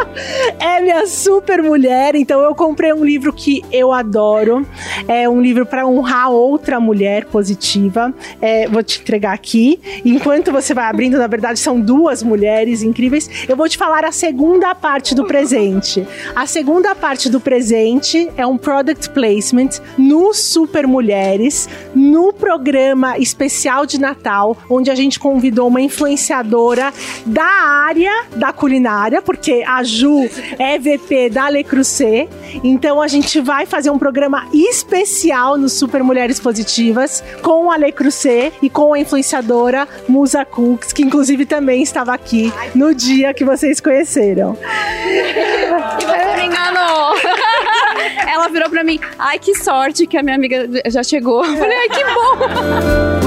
é 0.59 0.81
minha 0.81 1.05
super 1.05 1.61
mulher, 1.61 2.15
então 2.15 2.41
eu 2.41 2.55
comprei 2.55 2.93
um 2.93 3.03
livro 3.03 3.33
que 3.33 3.63
eu 3.71 3.91
adoro. 3.91 4.65
É 5.07 5.27
um 5.29 5.41
livro 5.41 5.65
para 5.65 5.85
honrar 5.85 6.31
outra 6.31 6.79
mulher 6.79 7.25
positiva. 7.25 8.13
É, 8.41 8.67
vou 8.67 8.83
te 8.83 9.01
entregar 9.01 9.33
aqui. 9.33 9.79
Enquanto 10.05 10.51
você 10.51 10.73
vai 10.73 10.85
abrindo, 10.85 11.17
na 11.17 11.27
verdade, 11.27 11.59
são 11.59 11.79
duas 11.79 12.23
mulheres 12.23 12.83
incríveis. 12.83 13.29
Eu 13.47 13.55
vou 13.55 13.67
te 13.67 13.77
falar 13.77 14.05
a 14.05 14.11
segunda 14.11 14.73
parte 14.73 15.13
do 15.13 15.25
presente. 15.25 16.07
A 16.35 16.45
segunda 16.45 16.95
parte 16.95 17.29
do 17.29 17.39
presente 17.39 18.29
é 18.37 18.45
um 18.45 18.57
product 18.57 19.09
placement 19.11 19.69
no 19.97 20.33
Super 20.33 20.87
Mulheres, 20.87 21.69
no 21.93 22.16
programa 22.33 23.17
especial 23.17 23.85
de 23.85 23.99
Natal, 23.99 24.57
onde 24.69 24.89
a 24.89 24.95
gente 24.95 25.19
convidou 25.19 25.67
uma 25.67 25.81
influenciadora 25.81 26.93
da 27.25 27.43
área 27.43 28.25
da 28.35 28.51
culinária, 28.53 29.21
porque 29.21 29.63
a 29.65 29.83
Ju 29.83 30.29
é 30.57 30.77
VP 30.77 31.29
da 31.29 31.49
Le 31.49 31.63
Creuset. 31.63 32.29
Então 32.63 33.01
a 33.01 33.07
gente 33.07 33.39
vai 33.41 33.65
fazer 33.65 33.89
um 33.89 33.99
programa 33.99 34.47
especial 34.53 35.57
no 35.57 35.69
Super 35.69 36.03
Mulheres 36.03 36.39
Positivas 36.39 37.23
com 37.41 37.71
a 37.71 37.77
Le 37.77 37.91
Creuset 37.91 38.53
e 38.61 38.69
com 38.69 38.93
a 38.93 38.99
influenciadora 38.99 39.87
Musa 40.07 40.45
Cooks, 40.45 40.93
que 40.93 41.03
inclusive 41.03 41.45
também 41.45 41.81
estava 41.81 42.13
aqui 42.13 42.51
no 42.73 42.93
dia 42.93 43.33
que 43.33 43.43
vocês 43.43 43.79
conheceram. 43.79 44.57
E 45.05 46.05
você 46.05 46.35
me 46.35 46.45
enganou. 46.45 47.15
Ela 48.25 48.47
virou 48.49 48.69
pra 48.69 48.83
mim, 48.83 48.99
ai 49.17 49.39
que 49.39 49.55
sorte 49.55 50.07
que 50.07 50.17
a 50.17 50.23
minha 50.23 50.35
amiga 50.35 50.67
já 50.87 51.03
chegou. 51.03 51.45
Eu 51.45 51.57
falei, 51.57 51.77
ai 51.77 51.89
que 51.89 52.03
bom. 52.03 53.26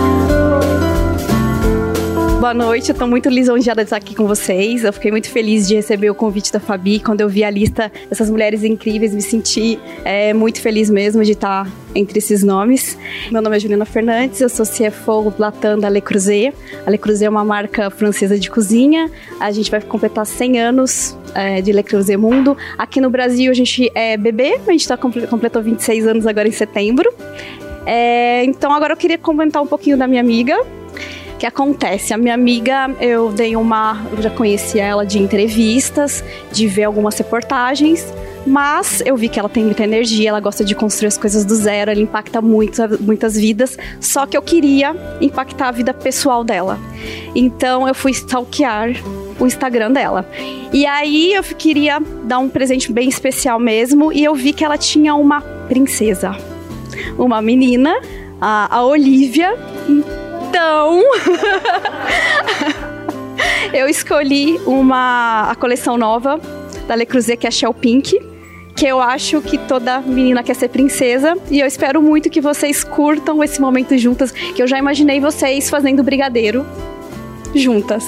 Boa 2.41 2.55
noite, 2.55 2.89
eu 2.89 2.95
tô 2.95 3.07
muito 3.07 3.29
lisonjeada 3.29 3.83
de 3.83 3.89
estar 3.89 3.99
aqui 3.99 4.15
com 4.15 4.27
vocês. 4.27 4.83
Eu 4.83 4.95
fiquei 4.95 5.11
muito 5.11 5.29
feliz 5.29 5.69
de 5.69 5.75
receber 5.75 6.09
o 6.09 6.15
convite 6.15 6.51
da 6.51 6.59
Fabi. 6.59 6.99
Quando 6.99 7.21
eu 7.21 7.29
vi 7.29 7.45
a 7.45 7.51
lista 7.51 7.93
dessas 8.09 8.31
mulheres 8.31 8.65
incríveis, 8.65 9.15
me 9.15 9.21
senti 9.21 9.79
é, 10.07 10.33
muito 10.33 10.59
feliz 10.59 10.89
mesmo 10.89 11.23
de 11.23 11.33
estar 11.33 11.71
entre 11.95 12.19
esses 12.19 12.43
nomes. 12.43 12.97
Meu 13.31 13.43
nome 13.43 13.59
é 13.59 13.61
Juliana 13.61 13.85
Fernandes, 13.85 14.41
eu 14.41 14.49
sou 14.49 14.65
CFO 14.65 15.35
Latam 15.39 15.79
da 15.79 15.91
Le 15.91 16.01
Creuset. 16.01 16.55
A 16.87 16.91
Le 16.91 16.97
Creuset 16.97 17.27
é 17.27 17.29
uma 17.29 17.45
marca 17.45 17.91
francesa 17.91 18.39
de 18.39 18.51
cozinha. 18.51 19.11
A 19.39 19.53
gente 19.53 19.71
vai 19.71 19.83
completar 19.83 20.25
100 20.25 20.61
anos 20.63 21.19
é, 21.35 21.61
de 21.61 21.73
Le 21.73 21.83
Creuset 21.83 22.17
Mundo. 22.17 22.57
Aqui 22.79 23.03
no 23.03 23.11
Brasil 23.11 23.51
a 23.51 23.55
gente 23.55 23.93
é 23.95 24.17
bebê, 24.17 24.59
a 24.67 24.73
gente 24.73 24.89
tá, 24.89 24.97
completou 24.97 25.63
26 25.63 26.07
anos 26.07 26.27
agora 26.27 26.49
em 26.49 26.53
setembro. 26.53 27.13
É, 27.85 28.43
então 28.45 28.73
agora 28.73 28.95
eu 28.95 28.97
queria 28.97 29.19
comentar 29.19 29.63
um 29.63 29.67
pouquinho 29.67 29.99
da 29.99 30.07
minha 30.07 30.23
amiga, 30.23 30.57
que 31.41 31.47
acontece? 31.47 32.13
A 32.13 32.19
minha 32.19 32.35
amiga, 32.35 32.95
eu 33.01 33.33
dei 33.33 33.57
uma. 33.57 34.07
Eu 34.13 34.23
já 34.23 34.29
conheci 34.29 34.79
ela 34.79 35.07
de 35.07 35.19
entrevistas, 35.19 36.23
de 36.53 36.67
ver 36.67 36.85
algumas 36.85 37.17
reportagens. 37.17 38.07
Mas 38.47 39.03
eu 39.07 39.17
vi 39.17 39.27
que 39.27 39.39
ela 39.39 39.49
tem 39.49 39.65
muita 39.65 39.83
energia, 39.83 40.29
ela 40.29 40.41
gosta 40.41 40.63
de 40.63 40.75
construir 40.75 41.09
as 41.09 41.17
coisas 41.17 41.45
do 41.47 41.55
zero, 41.55 41.91
ela 41.91 42.01
impacta 42.01 42.43
muito, 42.43 42.83
muitas 43.03 43.39
vidas. 43.39 43.79
Só 43.99 44.27
que 44.27 44.37
eu 44.37 44.43
queria 44.43 44.95
impactar 45.19 45.69
a 45.69 45.71
vida 45.71 45.95
pessoal 45.95 46.45
dela. 46.45 46.79
Então 47.35 47.89
eu 47.89 47.95
fui 47.95 48.11
stalkear 48.13 48.91
o 49.39 49.47
Instagram 49.47 49.93
dela. 49.93 50.29
E 50.75 50.85
aí 50.85 51.33
eu 51.33 51.43
queria 51.43 52.01
dar 52.25 52.39
um 52.39 52.51
presente 52.51 52.93
bem 52.93 53.09
especial 53.09 53.59
mesmo. 53.59 54.13
E 54.13 54.23
eu 54.23 54.35
vi 54.35 54.53
que 54.53 54.63
ela 54.63 54.77
tinha 54.77 55.15
uma 55.15 55.41
princesa. 55.41 56.37
Uma 57.17 57.41
menina, 57.41 57.99
a, 58.39 58.77
a 58.77 58.85
Olivia. 58.85 59.57
Então, 60.51 61.01
eu 63.73 63.89
escolhi 63.89 64.61
uma 64.67 65.49
a 65.49 65.55
coleção 65.55 65.97
nova 65.97 66.41
da 66.89 66.97
Le 66.97 67.07
Creuset, 67.07 67.37
que 67.37 67.47
é 67.47 67.51
Shell 67.53 67.73
Pink, 67.73 68.21
que 68.75 68.85
eu 68.85 69.01
acho 69.01 69.41
que 69.43 69.57
toda 69.57 70.01
menina 70.01 70.43
quer 70.43 70.57
ser 70.57 70.69
princesa, 70.69 71.39
e 71.49 71.61
eu 71.61 71.67
espero 71.69 72.03
muito 72.03 72.29
que 72.29 72.41
vocês 72.41 72.83
curtam 72.83 73.45
esse 73.45 73.61
momento 73.61 73.97
juntas, 73.97 74.33
que 74.33 74.61
eu 74.61 74.67
já 74.67 74.77
imaginei 74.77 75.21
vocês 75.21 75.71
fazendo 75.71 76.03
brigadeiro 76.03 76.67
juntas. 77.55 78.05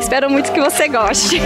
Espero 0.00 0.30
muito 0.30 0.52
que 0.52 0.60
você 0.60 0.86
goste. 0.86 1.40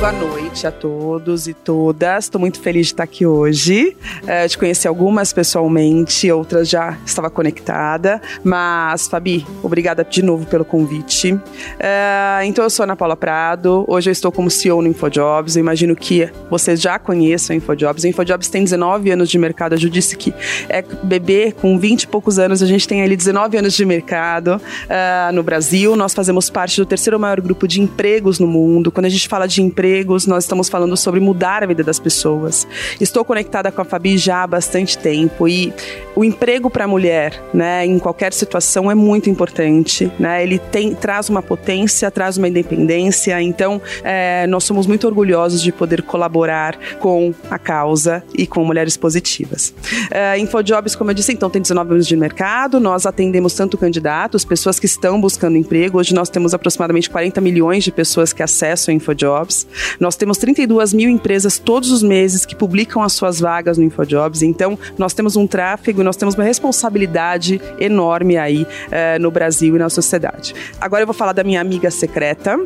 Boa 0.00 0.12
noite 0.12 0.66
a 0.66 0.72
todos 0.72 1.46
e 1.46 1.52
todas. 1.52 2.24
Estou 2.24 2.40
muito 2.40 2.58
feliz 2.58 2.86
de 2.86 2.94
estar 2.94 3.02
aqui 3.02 3.26
hoje, 3.26 3.94
é, 4.26 4.46
de 4.46 4.56
conhecer 4.56 4.88
algumas 4.88 5.30
pessoalmente, 5.30 6.32
outras 6.32 6.70
já 6.70 6.96
estava 7.04 7.28
conectada. 7.28 8.18
Mas, 8.42 9.08
Fabi, 9.08 9.46
obrigada 9.62 10.02
de 10.02 10.22
novo 10.22 10.46
pelo 10.46 10.64
convite. 10.64 11.38
É, 11.78 12.40
então, 12.46 12.64
eu 12.64 12.70
sou 12.70 12.84
Ana 12.84 12.96
Paula 12.96 13.14
Prado. 13.14 13.84
Hoje 13.86 14.08
eu 14.08 14.12
estou 14.12 14.32
como 14.32 14.50
CEO 14.50 14.80
no 14.80 14.88
InfoJobs. 14.88 15.56
Eu 15.56 15.60
imagino 15.60 15.94
que 15.94 16.30
vocês 16.48 16.80
já 16.80 16.98
conheçam 16.98 17.54
o 17.54 17.58
InfoJobs. 17.58 18.02
O 18.02 18.06
InfoJobs 18.06 18.48
tem 18.48 18.64
19 18.64 19.10
anos 19.10 19.28
de 19.28 19.36
mercado. 19.36 19.74
A 19.74 19.76
Ju 19.76 19.90
disse 19.90 20.16
que 20.16 20.32
é 20.70 20.82
bebê 21.02 21.52
com 21.52 21.78
20 21.78 22.04
e 22.04 22.06
poucos 22.06 22.38
anos. 22.38 22.62
A 22.62 22.66
gente 22.66 22.88
tem 22.88 23.02
ali 23.02 23.16
19 23.16 23.58
anos 23.58 23.74
de 23.74 23.84
mercado 23.84 24.54
uh, 24.56 25.32
no 25.34 25.42
Brasil. 25.42 25.94
Nós 25.94 26.14
fazemos 26.14 26.48
parte 26.48 26.80
do 26.80 26.86
terceiro 26.86 27.20
maior 27.20 27.38
grupo 27.42 27.68
de 27.68 27.82
empregos 27.82 28.38
no 28.38 28.46
mundo. 28.46 28.90
Quando 28.90 29.04
a 29.04 29.10
gente 29.10 29.28
fala 29.28 29.46
de 29.46 29.60
emprego, 29.60 29.89
empregos, 29.90 30.26
nós 30.26 30.44
estamos 30.44 30.68
falando 30.68 30.96
sobre 30.96 31.18
mudar 31.18 31.64
a 31.64 31.66
vida 31.66 31.82
das 31.82 31.98
pessoas. 31.98 32.66
Estou 33.00 33.24
conectada 33.24 33.72
com 33.72 33.82
a 33.82 33.84
Fabi 33.84 34.16
já 34.16 34.44
há 34.44 34.46
bastante 34.46 34.96
tempo 34.96 35.48
e 35.48 35.72
o 36.14 36.24
emprego 36.24 36.70
para 36.70 36.84
a 36.84 36.88
mulher, 36.88 37.42
né, 37.52 37.84
em 37.84 37.98
qualquer 37.98 38.32
situação 38.32 38.90
é 38.90 38.94
muito 38.94 39.28
importante, 39.28 40.10
né? 40.18 40.42
Ele 40.42 40.58
tem 40.58 40.94
traz 40.94 41.28
uma 41.28 41.42
potência, 41.42 42.10
traz 42.10 42.36
uma 42.36 42.48
independência. 42.48 43.40
Então, 43.42 43.80
é, 44.04 44.46
nós 44.46 44.64
somos 44.64 44.86
muito 44.86 45.06
orgulhosos 45.06 45.62
de 45.62 45.72
poder 45.72 46.02
colaborar 46.02 46.78
com 46.98 47.34
a 47.50 47.58
causa 47.58 48.22
e 48.36 48.46
com 48.46 48.64
mulheres 48.64 48.96
positivas. 48.96 49.74
É, 50.10 50.38
InfoJobs, 50.38 50.94
como 50.94 51.10
eu 51.10 51.14
disse, 51.14 51.32
então 51.32 51.50
tem 51.50 51.62
19 51.62 51.94
anos 51.94 52.06
de 52.06 52.16
mercado. 52.16 52.78
Nós 52.78 53.06
atendemos 53.06 53.54
tanto 53.54 53.76
candidatos, 53.76 54.44
pessoas 54.44 54.78
que 54.78 54.86
estão 54.86 55.20
buscando 55.20 55.56
emprego. 55.56 55.98
Hoje 55.98 56.14
nós 56.14 56.28
temos 56.28 56.54
aproximadamente 56.54 57.08
40 57.10 57.40
milhões 57.40 57.84
de 57.84 57.92
pessoas 57.92 58.32
que 58.32 58.42
acessam 58.42 58.94
InfoJobs. 58.94 59.66
Nós 59.98 60.16
temos 60.16 60.38
32 60.38 60.92
mil 60.92 61.08
empresas 61.08 61.58
todos 61.58 61.90
os 61.90 62.02
meses 62.02 62.44
que 62.44 62.54
publicam 62.54 63.02
as 63.02 63.12
suas 63.12 63.40
vagas 63.40 63.78
no 63.78 63.84
InfoJobs, 63.84 64.42
então 64.42 64.78
nós 64.98 65.12
temos 65.12 65.36
um 65.36 65.46
tráfego, 65.46 66.02
nós 66.02 66.16
temos 66.16 66.34
uma 66.34 66.44
responsabilidade 66.44 67.60
enorme 67.78 68.36
aí 68.36 68.66
eh, 68.90 69.18
no 69.18 69.30
Brasil 69.30 69.76
e 69.76 69.78
na 69.78 69.88
sociedade. 69.88 70.54
Agora 70.80 71.02
eu 71.02 71.06
vou 71.06 71.14
falar 71.14 71.32
da 71.32 71.44
minha 71.44 71.60
amiga 71.60 71.90
secreta. 71.90 72.58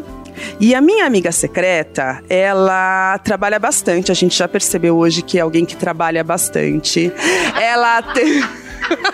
E 0.59 0.75
a 0.75 0.81
minha 0.81 1.07
amiga 1.07 1.31
secreta, 1.31 2.21
ela 2.29 3.19
trabalha 3.19 3.57
bastante. 3.59 4.11
A 4.11 4.15
gente 4.15 4.37
já 4.37 4.49
percebeu 4.49 4.97
hoje 4.97 5.23
que 5.23 5.39
é 5.39 5.41
alguém 5.41 5.65
que 5.65 5.77
trabalha 5.77 6.25
bastante. 6.25 7.13
Ela 7.57 8.03
tem. 8.03 8.43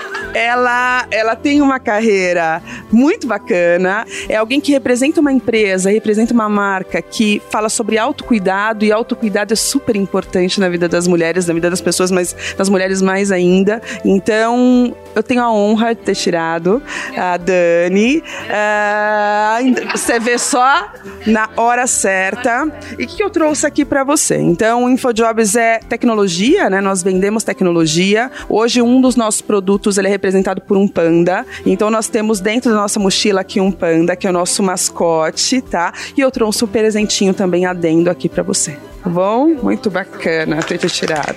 ela, 0.34 1.06
ela 1.10 1.37
tem 1.37 1.60
uma 1.60 1.78
carreira 1.78 2.62
muito 2.90 3.26
bacana. 3.26 4.04
É 4.28 4.37
alguém 4.37 4.60
que 4.60 4.72
representa 4.72 5.20
uma 5.20 5.32
empresa, 5.32 5.90
representa 5.90 6.32
uma 6.32 6.49
marca 6.49 7.00
que 7.02 7.42
fala 7.50 7.68
sobre 7.68 7.99
autocuidado 7.99 8.84
e 8.84 8.92
autocuidado 8.92 9.52
é 9.52 9.56
super 9.56 9.96
importante 9.96 10.60
na 10.60 10.68
vida 10.68 10.88
das 10.88 11.06
mulheres, 11.06 11.46
na 11.46 11.54
vida 11.54 11.70
das 11.70 11.80
pessoas, 11.80 12.10
mas 12.10 12.34
das 12.56 12.68
mulheres 12.68 13.02
mais 13.02 13.32
ainda. 13.32 13.80
Então, 14.04 14.94
eu 15.14 15.22
tenho 15.22 15.42
a 15.42 15.52
honra 15.52 15.94
de 15.94 16.02
ter 16.02 16.14
tirado 16.14 16.82
a 17.16 17.37
Dani. 17.37 18.18
Uh, 18.18 19.90
você 19.96 20.18
vê 20.18 20.38
só 20.38 20.88
na 21.26 21.49
hora 21.56 21.87
certa. 21.87 22.70
E 22.99 23.04
o 23.04 23.06
que 23.06 23.22
eu 23.22 23.30
trouxe 23.30 23.66
aqui 23.66 23.84
para 23.84 24.04
você? 24.04 24.37
Então, 24.37 24.84
o 24.84 24.90
InfoJobs 24.90 25.56
é 25.56 25.78
tecnologia, 25.78 26.70
né? 26.70 26.80
Nós 26.80 27.02
vendemos 27.02 27.42
tecnologia. 27.42 28.30
Hoje, 28.49 28.80
um 28.80 29.00
dos 29.00 29.16
nossos 29.16 29.40
produtos 29.40 29.99
ele 29.99 30.08
é 30.08 30.10
representado 30.20 30.60
por 30.60 30.76
um 30.76 30.86
panda. 30.86 31.46
Então, 31.64 31.90
nós 31.90 32.08
temos 32.08 32.40
dentro 32.40 32.70
da 32.70 32.76
nossa 32.76 33.00
mochila 33.00 33.40
aqui 33.40 33.58
um 33.58 33.72
panda, 33.72 34.14
que 34.14 34.26
é 34.26 34.30
o 34.30 34.32
nosso 34.32 34.62
mascote, 34.62 35.62
tá? 35.62 35.94
E 36.16 36.20
eu 36.20 36.30
trouxe 36.30 36.62
um 36.62 36.68
presentinho 36.68 37.32
também 37.32 37.64
adendo 37.64 38.10
aqui 38.10 38.28
para 38.28 38.42
você. 38.42 38.76
Tá 39.02 39.08
bom? 39.08 39.48
Muito 39.62 39.90
bacana 39.90 40.62
ter 40.62 40.76
te 40.76 40.88
tirado. 40.88 41.36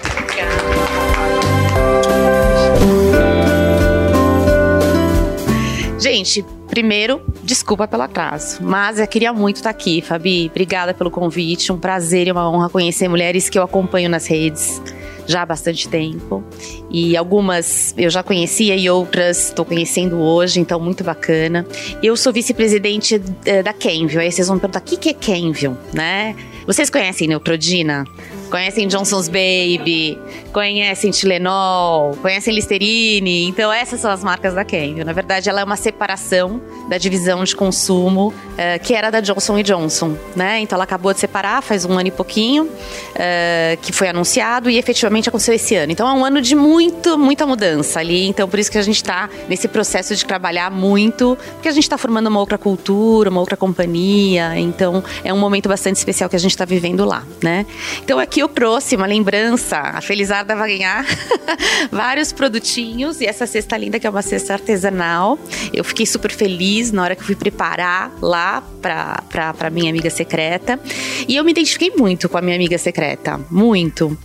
Gente, 5.98 6.46
primeiro, 6.68 7.22
desculpa 7.44 7.88
pelo 7.88 8.04
atraso, 8.04 8.62
mas 8.62 9.00
eu 9.00 9.08
queria 9.08 9.32
muito 9.32 9.58
estar 9.58 9.70
aqui, 9.70 10.02
Fabi. 10.02 10.48
Obrigada 10.52 10.94
pelo 10.94 11.10
convite, 11.10 11.72
um 11.72 11.78
prazer 11.78 12.28
e 12.28 12.32
uma 12.32 12.50
honra 12.52 12.70
conhecer 12.70 13.08
mulheres 13.08 13.48
que 13.48 13.58
eu 13.58 13.64
acompanho 13.64 14.10
nas 14.10 14.28
redes 14.28 14.82
já 15.26 15.42
há 15.42 15.46
bastante 15.46 15.88
tempo. 15.88 16.44
E 16.90 17.16
algumas 17.18 17.94
eu 17.98 18.10
já 18.10 18.24
conhecia 18.24 18.76
e 18.76 18.90
outras 18.90 19.50
estou 19.50 19.66
conhecendo 19.66 20.20
hoje, 20.20 20.60
então 20.60 20.80
muito 20.80 21.04
bacana. 21.04 21.66
Eu 22.02 22.16
sou 22.16 22.32
vice-presidente 22.34 23.22
eh, 23.46 23.64
da 23.64 23.74
Kenville. 23.74 24.24
Aí 24.24 24.32
vocês 24.32 24.48
vão 24.48 24.56
me 24.56 24.62
perguntar: 24.62 24.80
o 24.80 24.84
que 24.84 25.10
é 25.10 25.14
Kenville, 25.14 25.76
né? 25.94 26.36
Vocês 26.66 26.90
conhecem 26.90 27.28
Neutrodina? 27.28 28.06
Conhecem 28.54 28.88
Johnson's 28.88 29.28
Baby, 29.28 30.16
conhecem 30.52 31.10
Tilenol, 31.10 32.16
conhecem 32.22 32.54
Listerine. 32.54 33.48
Então, 33.48 33.74
essas 33.74 34.00
são 34.00 34.12
as 34.12 34.24
marcas 34.24 34.54
da 34.54 34.64
Kenville. 34.64 35.04
Na 35.04 35.12
verdade, 35.12 35.50
ela 35.50 35.62
é 35.62 35.64
uma 35.64 35.76
separação 35.76 36.62
da 36.88 37.00
divisão 37.00 37.44
de 37.44 37.56
consumo 37.56 38.28
uh, 38.28 38.84
que 38.84 38.94
era 38.94 39.10
da 39.10 39.22
Johnson 39.22 39.60
Johnson, 39.64 40.16
né? 40.36 40.60
Então, 40.60 40.76
ela 40.76 40.84
acabou 40.84 41.12
de 41.12 41.20
separar 41.20 41.64
faz 41.64 41.84
um 41.84 41.98
ano 41.98 42.10
e 42.10 42.12
pouquinho, 42.12 42.66
uh, 42.66 43.78
que 43.82 43.92
foi 43.92 44.10
anunciado 44.10 44.70
e 44.70 44.78
efetivamente 44.78 45.30
aconteceu 45.30 45.56
esse 45.56 45.76
ano. 45.76 45.92
Então, 45.92 46.08
é 46.08 46.14
um 46.14 46.24
ano 46.24 46.40
de 46.40 46.56
muito, 46.56 47.18
muita 47.18 47.48
mudança 47.48 48.02
ali. 48.02 48.28
Então, 48.28 48.48
por 48.48 48.60
isso 48.60 48.70
que 48.70 48.78
a 48.78 48.84
gente 48.84 48.98
está 48.98 49.32
nesse 49.50 49.68
processo 49.68 50.16
de 50.16 50.24
trabalhar 50.24 50.70
muito, 50.70 51.36
porque 51.54 51.70
a 51.70 51.72
gente 51.72 51.86
está 51.86 51.98
formando 51.98 52.28
uma 52.28 52.40
outra 52.40 52.60
cultura, 52.60 53.32
uma 53.32 53.40
outra 53.40 53.58
companhia. 53.58 54.56
Então, 54.60 55.04
é 55.24 55.34
um 55.34 55.40
momento 55.40 55.68
bastante 55.68 55.96
especial 55.96 56.30
que 56.30 56.36
a 56.36 56.40
gente 56.40 56.52
está 56.52 56.66
vivendo 56.66 57.04
lá, 57.04 57.24
né? 57.42 57.66
Então, 58.04 58.20
aqui 58.20 58.43
eu 58.44 58.48
trouxe 58.50 58.96
uma 58.96 59.06
lembrança. 59.06 59.78
A 59.78 60.02
Felizarda 60.02 60.56
vai 60.56 60.78
ganhar 60.78 61.06
vários 61.90 62.34
produtinhos 62.34 63.22
e 63.22 63.26
essa 63.26 63.48
cesta 63.48 63.78
linda 63.78 64.00
que 64.00 64.06
é 64.06 64.10
uma 64.10 64.22
cesta 64.22 64.54
artesanal. 64.54 65.40
Eu 65.74 65.84
fiquei 65.84 66.06
super 66.06 66.32
feliz 66.32 66.92
na 66.92 67.04
hora 67.04 67.16
que 67.16 67.24
fui 67.24 67.36
preparar 67.36 68.12
lá 68.22 68.62
para 68.82 69.70
minha 69.70 69.90
amiga 69.90 70.10
secreta. 70.10 70.80
E 71.28 71.38
eu 71.38 71.44
me 71.44 71.52
identifiquei 71.52 71.94
muito 71.98 72.28
com 72.28 72.38
a 72.38 72.42
minha 72.42 72.56
amiga 72.56 72.78
secreta, 72.78 73.40
muito. 73.50 74.18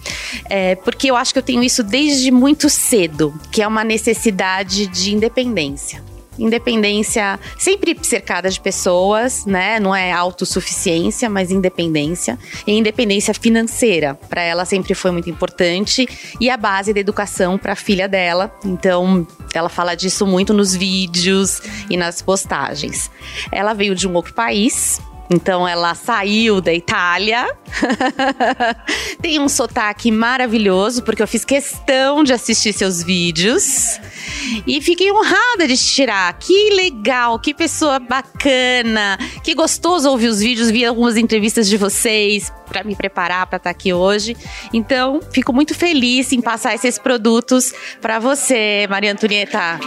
É, 0.50 0.74
porque 0.74 1.10
eu 1.10 1.16
acho 1.16 1.32
que 1.32 1.38
eu 1.38 1.42
tenho 1.42 1.62
isso 1.62 1.84
desde 1.84 2.30
muito 2.32 2.68
cedo, 2.68 3.32
que 3.52 3.62
é 3.62 3.68
uma 3.68 3.84
necessidade 3.84 4.86
de 4.88 5.14
independência 5.14 6.02
independência 6.38 7.38
sempre 7.58 7.96
cercada 8.02 8.48
de 8.48 8.60
pessoas, 8.60 9.44
né? 9.44 9.80
Não 9.80 9.94
é 9.94 10.12
autossuficiência, 10.12 11.28
mas 11.28 11.50
independência. 11.50 12.38
E 12.66 12.72
independência 12.72 13.34
financeira, 13.34 14.14
para 14.28 14.42
ela 14.42 14.64
sempre 14.64 14.94
foi 14.94 15.10
muito 15.10 15.28
importante 15.28 16.08
e 16.40 16.48
a 16.50 16.56
base 16.56 16.92
da 16.92 17.00
educação 17.00 17.58
para 17.58 17.72
a 17.72 17.76
filha 17.76 18.08
dela. 18.08 18.52
Então, 18.64 19.26
ela 19.54 19.68
fala 19.68 19.94
disso 19.94 20.26
muito 20.26 20.52
nos 20.52 20.74
vídeos 20.74 21.60
e 21.90 21.96
nas 21.96 22.22
postagens. 22.22 23.10
Ela 23.50 23.72
veio 23.72 23.94
de 23.94 24.06
um 24.06 24.14
outro 24.14 24.34
país, 24.34 25.00
então 25.30 25.68
ela 25.68 25.94
saiu 25.94 26.60
da 26.60 26.72
Itália. 26.72 27.46
Tem 29.20 29.38
um 29.38 29.48
sotaque 29.48 30.10
maravilhoso, 30.10 31.02
porque 31.02 31.22
eu 31.22 31.28
fiz 31.28 31.44
questão 31.44 32.24
de 32.24 32.32
assistir 32.32 32.72
seus 32.72 33.02
vídeos. 33.02 34.00
E 34.66 34.80
fiquei 34.80 35.12
honrada 35.12 35.66
de 35.66 35.76
te 35.76 35.84
tirar. 35.84 36.32
Que 36.38 36.70
legal, 36.70 37.38
que 37.38 37.52
pessoa 37.52 37.98
bacana. 37.98 39.18
Que 39.42 39.54
gostoso 39.54 40.10
ouvir 40.10 40.28
os 40.28 40.40
vídeos, 40.40 40.70
vi 40.70 40.84
algumas 40.84 41.16
entrevistas 41.16 41.68
de 41.68 41.76
vocês 41.76 42.52
para 42.66 42.84
me 42.84 42.94
preparar 42.94 43.46
para 43.46 43.56
estar 43.56 43.70
tá 43.70 43.70
aqui 43.70 43.92
hoje. 43.92 44.36
Então, 44.72 45.20
fico 45.32 45.52
muito 45.52 45.74
feliz 45.74 46.32
em 46.32 46.40
passar 46.40 46.74
esses 46.74 46.98
produtos 46.98 47.72
para 48.00 48.18
você, 48.18 48.86
Maria 48.88 49.12
Antonieta. 49.12 49.78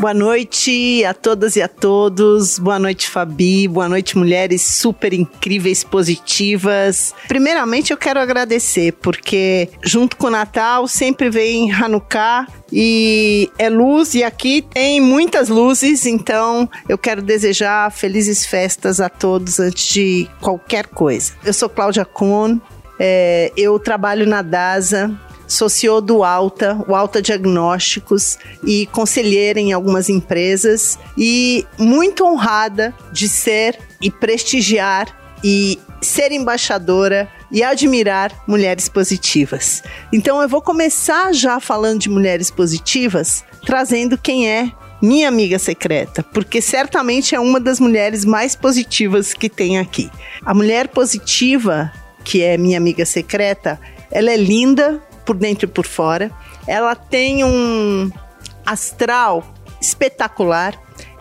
Boa 0.00 0.14
noite 0.14 1.04
a 1.04 1.12
todas 1.12 1.56
e 1.56 1.62
a 1.62 1.68
todos. 1.68 2.58
Boa 2.58 2.78
noite, 2.78 3.06
Fabi. 3.06 3.68
Boa 3.68 3.86
noite, 3.86 4.16
mulheres 4.16 4.62
super 4.62 5.12
incríveis, 5.12 5.84
positivas. 5.84 7.14
Primeiramente, 7.28 7.90
eu 7.90 7.98
quero 7.98 8.18
agradecer, 8.18 8.94
porque 8.94 9.68
junto 9.84 10.16
com 10.16 10.28
o 10.28 10.30
Natal 10.30 10.88
sempre 10.88 11.28
vem 11.28 11.70
Hanukkah 11.70 12.46
e 12.72 13.50
é 13.58 13.68
luz 13.68 14.14
e 14.14 14.24
aqui 14.24 14.62
tem 14.62 15.02
muitas 15.02 15.50
luzes, 15.50 16.06
então 16.06 16.66
eu 16.88 16.96
quero 16.96 17.20
desejar 17.20 17.92
felizes 17.92 18.46
festas 18.46 19.02
a 19.02 19.10
todos 19.10 19.60
antes 19.60 19.86
de 19.92 20.26
qualquer 20.40 20.86
coisa. 20.86 21.34
Eu 21.44 21.52
sou 21.52 21.68
Cláudia 21.68 22.06
Kohn, 22.06 22.58
é, 22.98 23.52
eu 23.54 23.78
trabalho 23.78 24.26
na 24.26 24.40
DASA, 24.40 25.14
sou 25.50 25.68
CEO 25.68 26.00
do 26.00 26.22
Alta, 26.22 26.82
o 26.86 26.94
Alta 26.94 27.20
Diagnósticos 27.20 28.38
e 28.64 28.86
conselheira 28.86 29.58
em 29.58 29.72
algumas 29.72 30.08
empresas 30.08 30.96
e 31.18 31.66
muito 31.76 32.24
honrada 32.24 32.94
de 33.12 33.28
ser 33.28 33.76
e 34.00 34.10
prestigiar 34.10 35.08
e 35.42 35.78
ser 36.00 36.30
embaixadora 36.30 37.28
e 37.50 37.64
admirar 37.64 38.32
mulheres 38.46 38.88
positivas. 38.88 39.82
Então 40.12 40.40
eu 40.40 40.48
vou 40.48 40.62
começar 40.62 41.34
já 41.34 41.58
falando 41.58 41.98
de 41.98 42.08
mulheres 42.08 42.48
positivas, 42.50 43.44
trazendo 43.66 44.16
quem 44.16 44.48
é 44.48 44.70
minha 45.02 45.26
amiga 45.26 45.58
secreta, 45.58 46.22
porque 46.22 46.60
certamente 46.60 47.34
é 47.34 47.40
uma 47.40 47.58
das 47.58 47.80
mulheres 47.80 48.24
mais 48.24 48.54
positivas 48.54 49.34
que 49.34 49.48
tem 49.48 49.78
aqui. 49.78 50.08
A 50.44 50.54
mulher 50.54 50.88
positiva, 50.88 51.90
que 52.22 52.42
é 52.42 52.56
minha 52.56 52.78
amiga 52.78 53.04
secreta, 53.04 53.80
ela 54.10 54.30
é 54.30 54.36
linda, 54.36 55.02
por 55.30 55.36
dentro 55.36 55.66
e 55.66 55.68
por 55.68 55.86
fora. 55.86 56.28
Ela 56.66 56.96
tem 56.96 57.44
um 57.44 58.10
astral 58.66 59.54
espetacular 59.80 60.74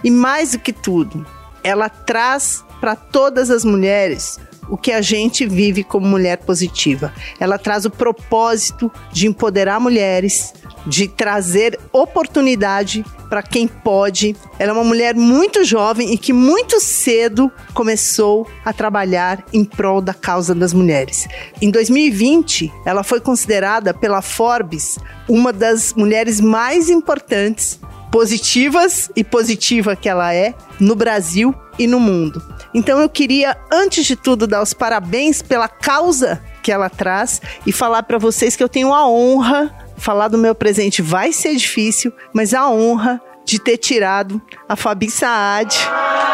e 0.03 0.09
mais 0.09 0.53
do 0.53 0.59
que 0.59 0.73
tudo, 0.73 1.23
ela 1.63 1.89
traz 1.89 2.65
para 2.79 2.95
todas 2.95 3.51
as 3.51 3.63
mulheres 3.63 4.39
o 4.67 4.75
que 4.75 4.91
a 4.91 4.99
gente 4.99 5.45
vive 5.45 5.83
como 5.83 6.07
mulher 6.07 6.37
positiva. 6.37 7.13
Ela 7.39 7.59
traz 7.59 7.85
o 7.85 7.91
propósito 7.91 8.91
de 9.11 9.27
empoderar 9.27 9.79
mulheres, 9.79 10.55
de 10.89 11.07
trazer 11.07 11.79
oportunidade 11.93 13.05
para 13.29 13.43
quem 13.43 13.67
pode. 13.67 14.35
Ela 14.57 14.71
é 14.71 14.73
uma 14.73 14.83
mulher 14.83 15.13
muito 15.13 15.63
jovem 15.63 16.11
e 16.11 16.17
que 16.17 16.33
muito 16.33 16.81
cedo 16.81 17.51
começou 17.73 18.49
a 18.65 18.73
trabalhar 18.73 19.45
em 19.53 19.63
prol 19.63 20.01
da 20.01 20.13
causa 20.13 20.55
das 20.55 20.73
mulheres. 20.73 21.27
Em 21.61 21.69
2020, 21.69 22.73
ela 22.85 23.03
foi 23.03 23.21
considerada 23.21 23.93
pela 23.93 24.21
Forbes 24.21 24.97
uma 25.29 25.53
das 25.53 25.93
mulheres 25.93 26.41
mais 26.41 26.89
importantes, 26.89 27.79
positivas 28.11 29.11
e 29.15 29.23
positiva 29.23 29.95
que 29.95 30.09
ela 30.09 30.33
é 30.33 30.55
no 30.79 30.95
Brasil 30.95 31.53
e 31.77 31.85
no 31.85 31.99
mundo. 31.99 32.41
Então 32.73 32.99
eu 32.99 33.07
queria, 33.07 33.55
antes 33.71 34.05
de 34.05 34.15
tudo, 34.15 34.47
dar 34.47 34.63
os 34.63 34.73
parabéns 34.73 35.43
pela 35.43 35.67
causa 35.67 36.41
que 36.63 36.71
ela 36.71 36.89
traz 36.89 37.41
e 37.65 37.71
falar 37.71 38.03
para 38.03 38.17
vocês 38.17 38.55
que 38.55 38.63
eu 38.63 38.69
tenho 38.69 38.93
a 38.93 39.07
honra 39.07 39.73
falar 39.99 40.27
do 40.27 40.37
meu 40.37 40.55
presente 40.55 41.01
vai 41.01 41.31
ser 41.31 41.55
difícil, 41.55 42.11
mas 42.33 42.53
a 42.53 42.69
honra 42.69 43.21
de 43.45 43.59
ter 43.59 43.77
tirado 43.77 44.41
a 44.67 44.75
Fabi 44.75 45.09
Saad 45.09 45.75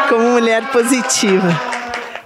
como 0.08 0.30
mulher 0.30 0.70
positiva. 0.70 1.75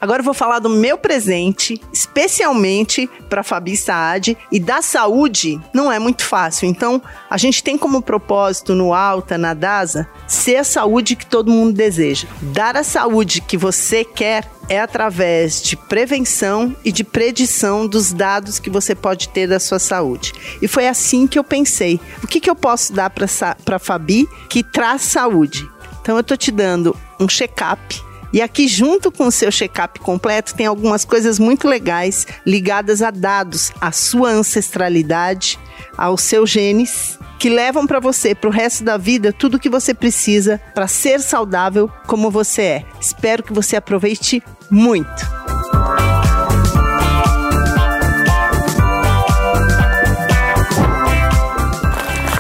Agora 0.01 0.21
eu 0.21 0.25
vou 0.25 0.33
falar 0.33 0.61
do 0.61 0.71
meu 0.71 0.97
presente, 0.97 1.81
especialmente 1.93 3.09
para 3.29 3.43
Fabi 3.43 3.77
Saad 3.77 4.37
e 4.51 4.59
da 4.59 4.81
saúde. 4.81 5.61
Não 5.75 5.93
é 5.93 5.99
muito 5.99 6.25
fácil. 6.25 6.67
Então, 6.67 7.03
a 7.29 7.37
gente 7.37 7.63
tem 7.63 7.77
como 7.77 8.01
propósito 8.01 8.75
no 8.75 8.95
Alta, 8.95 9.37
na 9.37 9.53
DASA, 9.53 10.09
ser 10.27 10.57
a 10.57 10.65
saúde 10.65 11.17
que 11.17 11.27
todo 11.27 11.51
mundo 11.51 11.73
deseja. 11.73 12.27
Dar 12.41 12.77
a 12.77 12.83
saúde 12.83 13.43
que 13.43 13.59
você 13.59 14.03
quer 14.03 14.51
é 14.71 14.81
através 14.81 15.61
de 15.61 15.77
prevenção 15.77 16.75
e 16.85 16.91
de 16.91 17.05
predição 17.05 17.87
dos 17.87 18.13
dados 18.13 18.59
que 18.59 18.71
você 18.71 18.95
pode 18.95 19.29
ter 19.29 19.47
da 19.47 19.59
sua 19.59 19.79
saúde. 19.79 20.33
E 20.63 20.69
foi 20.69 20.87
assim 20.89 21.27
que 21.27 21.39
eu 21.39 21.45
pensei: 21.45 22.01
o 22.23 22.27
que, 22.27 22.41
que 22.41 22.49
eu 22.49 22.57
posso 22.57 22.93
dar 22.93 23.11
para 23.11 23.79
Fabi 23.79 24.27
que 24.49 24.63
traz 24.63 25.03
saúde? 25.03 25.69
Então 26.01 26.17
eu 26.17 26.25
tô 26.25 26.37
te 26.37 26.51
dando 26.51 26.97
um 27.19 27.29
check-up 27.29 28.10
e 28.33 28.41
aqui, 28.41 28.69
junto 28.69 29.11
com 29.11 29.27
o 29.27 29.33
seu 29.33 29.51
check-up 29.51 29.99
completo, 30.01 30.55
tem 30.55 30.67
algumas 30.67 31.05
coisas 31.05 31.39
muito 31.39 31.67
legais 31.67 32.27
ligadas 32.47 33.03
a 33.03 33.11
dados, 33.11 33.73
à 33.81 33.91
sua 33.91 34.31
ancestralidade, 34.31 35.59
aos 35.97 36.23
seus 36.23 36.51
genes, 36.51 37.19
que 37.39 37.49
levam 37.49 37.87
para 37.87 37.99
você, 37.99 38.35
para 38.35 38.49
o 38.49 38.53
resto 38.53 38.85
da 38.85 38.97
vida, 38.97 39.33
tudo 39.33 39.57
o 39.57 39.59
que 39.59 39.69
você 39.69 39.95
precisa 39.95 40.61
para 40.75 40.87
ser 40.87 41.21
saudável 41.21 41.91
como 42.07 42.31
você 42.31 42.63
é. 42.63 42.85
Espero 43.01 43.43
que 43.43 43.53
você 43.53 43.77
aproveite 43.77 44.43
muito. 44.71 45.41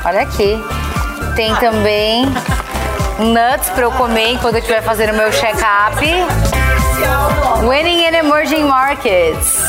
Olha 0.04 0.22
aqui. 0.22 0.56
Tem 1.36 1.54
também 1.56 2.24
nuts 3.20 3.68
para 3.70 3.82
eu 3.82 3.92
comer 3.92 4.32
enquanto 4.32 4.54
eu 4.54 4.60
estiver 4.60 4.82
fazendo 4.82 5.12
meu 5.12 5.30
check-up. 5.30 5.96
Winning 7.68 8.04
in 8.04 8.14
Emerging 8.14 8.64
Markets. 8.64 9.60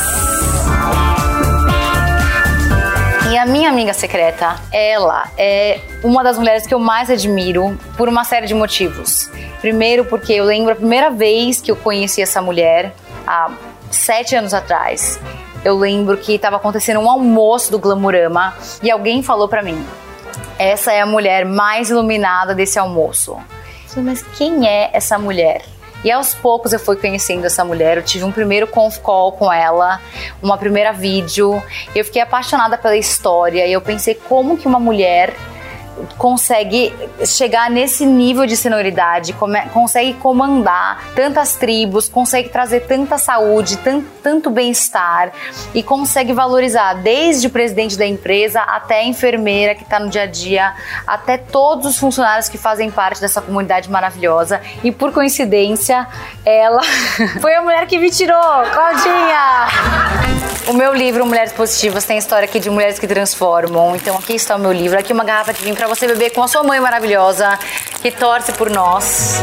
E 3.30 3.38
a 3.38 3.46
minha 3.46 3.70
amiga 3.70 3.92
secreta, 3.94 4.56
ela 4.72 5.24
é 5.38 5.80
uma 6.02 6.22
das 6.22 6.38
mulheres 6.38 6.66
que 6.66 6.74
eu 6.74 6.78
mais 6.78 7.10
admiro 7.10 7.78
por 7.96 8.08
uma 8.08 8.24
série 8.24 8.46
de 8.46 8.54
motivos. 8.54 9.30
Primeiro, 9.60 10.04
porque 10.04 10.32
eu 10.32 10.44
lembro 10.44 10.72
a 10.72 10.76
primeira 10.76 11.10
vez 11.10 11.60
que 11.60 11.70
eu 11.70 11.76
conheci 11.76 12.20
essa 12.20 12.42
mulher, 12.42 12.94
há 13.26 13.50
sete 13.90 14.34
anos 14.34 14.52
atrás. 14.52 15.18
Eu 15.64 15.78
lembro 15.78 16.16
que 16.16 16.34
estava 16.34 16.56
acontecendo 16.56 17.00
um 17.00 17.08
almoço 17.08 17.70
do 17.70 17.78
Glamurama 17.78 18.54
e 18.82 18.90
alguém 18.90 19.22
falou 19.22 19.48
para 19.48 19.62
mim: 19.62 19.82
essa 20.58 20.92
é 20.92 21.00
a 21.00 21.06
mulher 21.06 21.44
mais 21.44 21.90
iluminada 21.90 22.54
desse 22.54 22.78
almoço. 22.78 23.36
mas 23.96 24.22
quem 24.36 24.66
é 24.66 24.90
essa 24.92 25.18
mulher? 25.18 25.62
E 26.04 26.10
aos 26.10 26.34
poucos 26.34 26.72
eu 26.72 26.80
fui 26.80 26.96
conhecendo 26.96 27.46
essa 27.46 27.64
mulher. 27.64 27.96
Eu 27.96 28.02
tive 28.02 28.24
um 28.24 28.32
primeiro 28.32 28.66
conf 28.66 28.98
call 28.98 29.32
com 29.32 29.52
ela, 29.52 30.00
uma 30.42 30.58
primeira 30.58 30.92
vídeo. 30.92 31.62
Eu 31.94 32.04
fiquei 32.04 32.20
apaixonada 32.20 32.76
pela 32.76 32.96
história 32.96 33.66
e 33.66 33.72
eu 33.72 33.80
pensei 33.80 34.14
como 34.14 34.56
que 34.56 34.66
uma 34.66 34.80
mulher 34.80 35.32
consegue 36.16 36.92
chegar 37.24 37.70
nesse 37.70 38.04
nível 38.06 38.46
de 38.46 38.56
senioridade, 38.56 39.34
consegue 39.72 40.14
comandar 40.14 41.12
tantas 41.14 41.54
tribos, 41.54 42.08
consegue 42.08 42.48
trazer 42.48 42.80
tanta 42.80 43.18
saúde, 43.18 43.76
tanto, 43.78 44.06
tanto 44.22 44.50
bem-estar 44.50 45.32
e 45.74 45.82
consegue 45.82 46.32
valorizar 46.32 46.94
desde 46.94 47.46
o 47.46 47.50
presidente 47.50 47.96
da 47.96 48.06
empresa 48.06 48.60
até 48.60 49.00
a 49.00 49.04
enfermeira 49.04 49.74
que 49.74 49.82
está 49.82 49.98
no 49.98 50.08
dia 50.08 50.22
a 50.22 50.26
dia, 50.26 50.74
até 51.06 51.36
todos 51.36 51.86
os 51.86 51.98
funcionários 51.98 52.48
que 52.48 52.58
fazem 52.58 52.90
parte 52.90 53.20
dessa 53.20 53.40
comunidade 53.40 53.90
maravilhosa. 53.90 54.60
E 54.82 54.90
por 54.90 55.12
coincidência, 55.12 56.06
ela 56.44 56.82
foi 57.40 57.54
a 57.54 57.62
mulher 57.62 57.86
que 57.86 57.98
me 57.98 58.10
tirou, 58.10 58.40
Claudinha! 58.72 60.42
O 60.68 60.74
meu 60.74 60.94
livro 60.94 61.26
Mulheres 61.26 61.52
Positivas 61.52 62.04
tem 62.04 62.16
história 62.16 62.44
aqui 62.44 62.60
de 62.60 62.70
mulheres 62.70 62.96
que 62.96 63.06
transformam. 63.06 63.96
Então 63.96 64.16
aqui 64.16 64.34
está 64.34 64.54
o 64.54 64.58
meu 64.60 64.70
livro, 64.70 64.96
aqui 64.96 65.12
uma 65.12 65.24
garrafa 65.24 65.52
de 65.52 65.62
vinho 65.62 65.74
para 65.82 65.88
você 65.88 66.06
beber 66.06 66.30
com 66.30 66.40
a 66.40 66.46
sua 66.46 66.62
mãe 66.62 66.78
maravilhosa 66.78 67.58
que 68.00 68.12
torce 68.12 68.52
por 68.52 68.70
nós. 68.70 69.40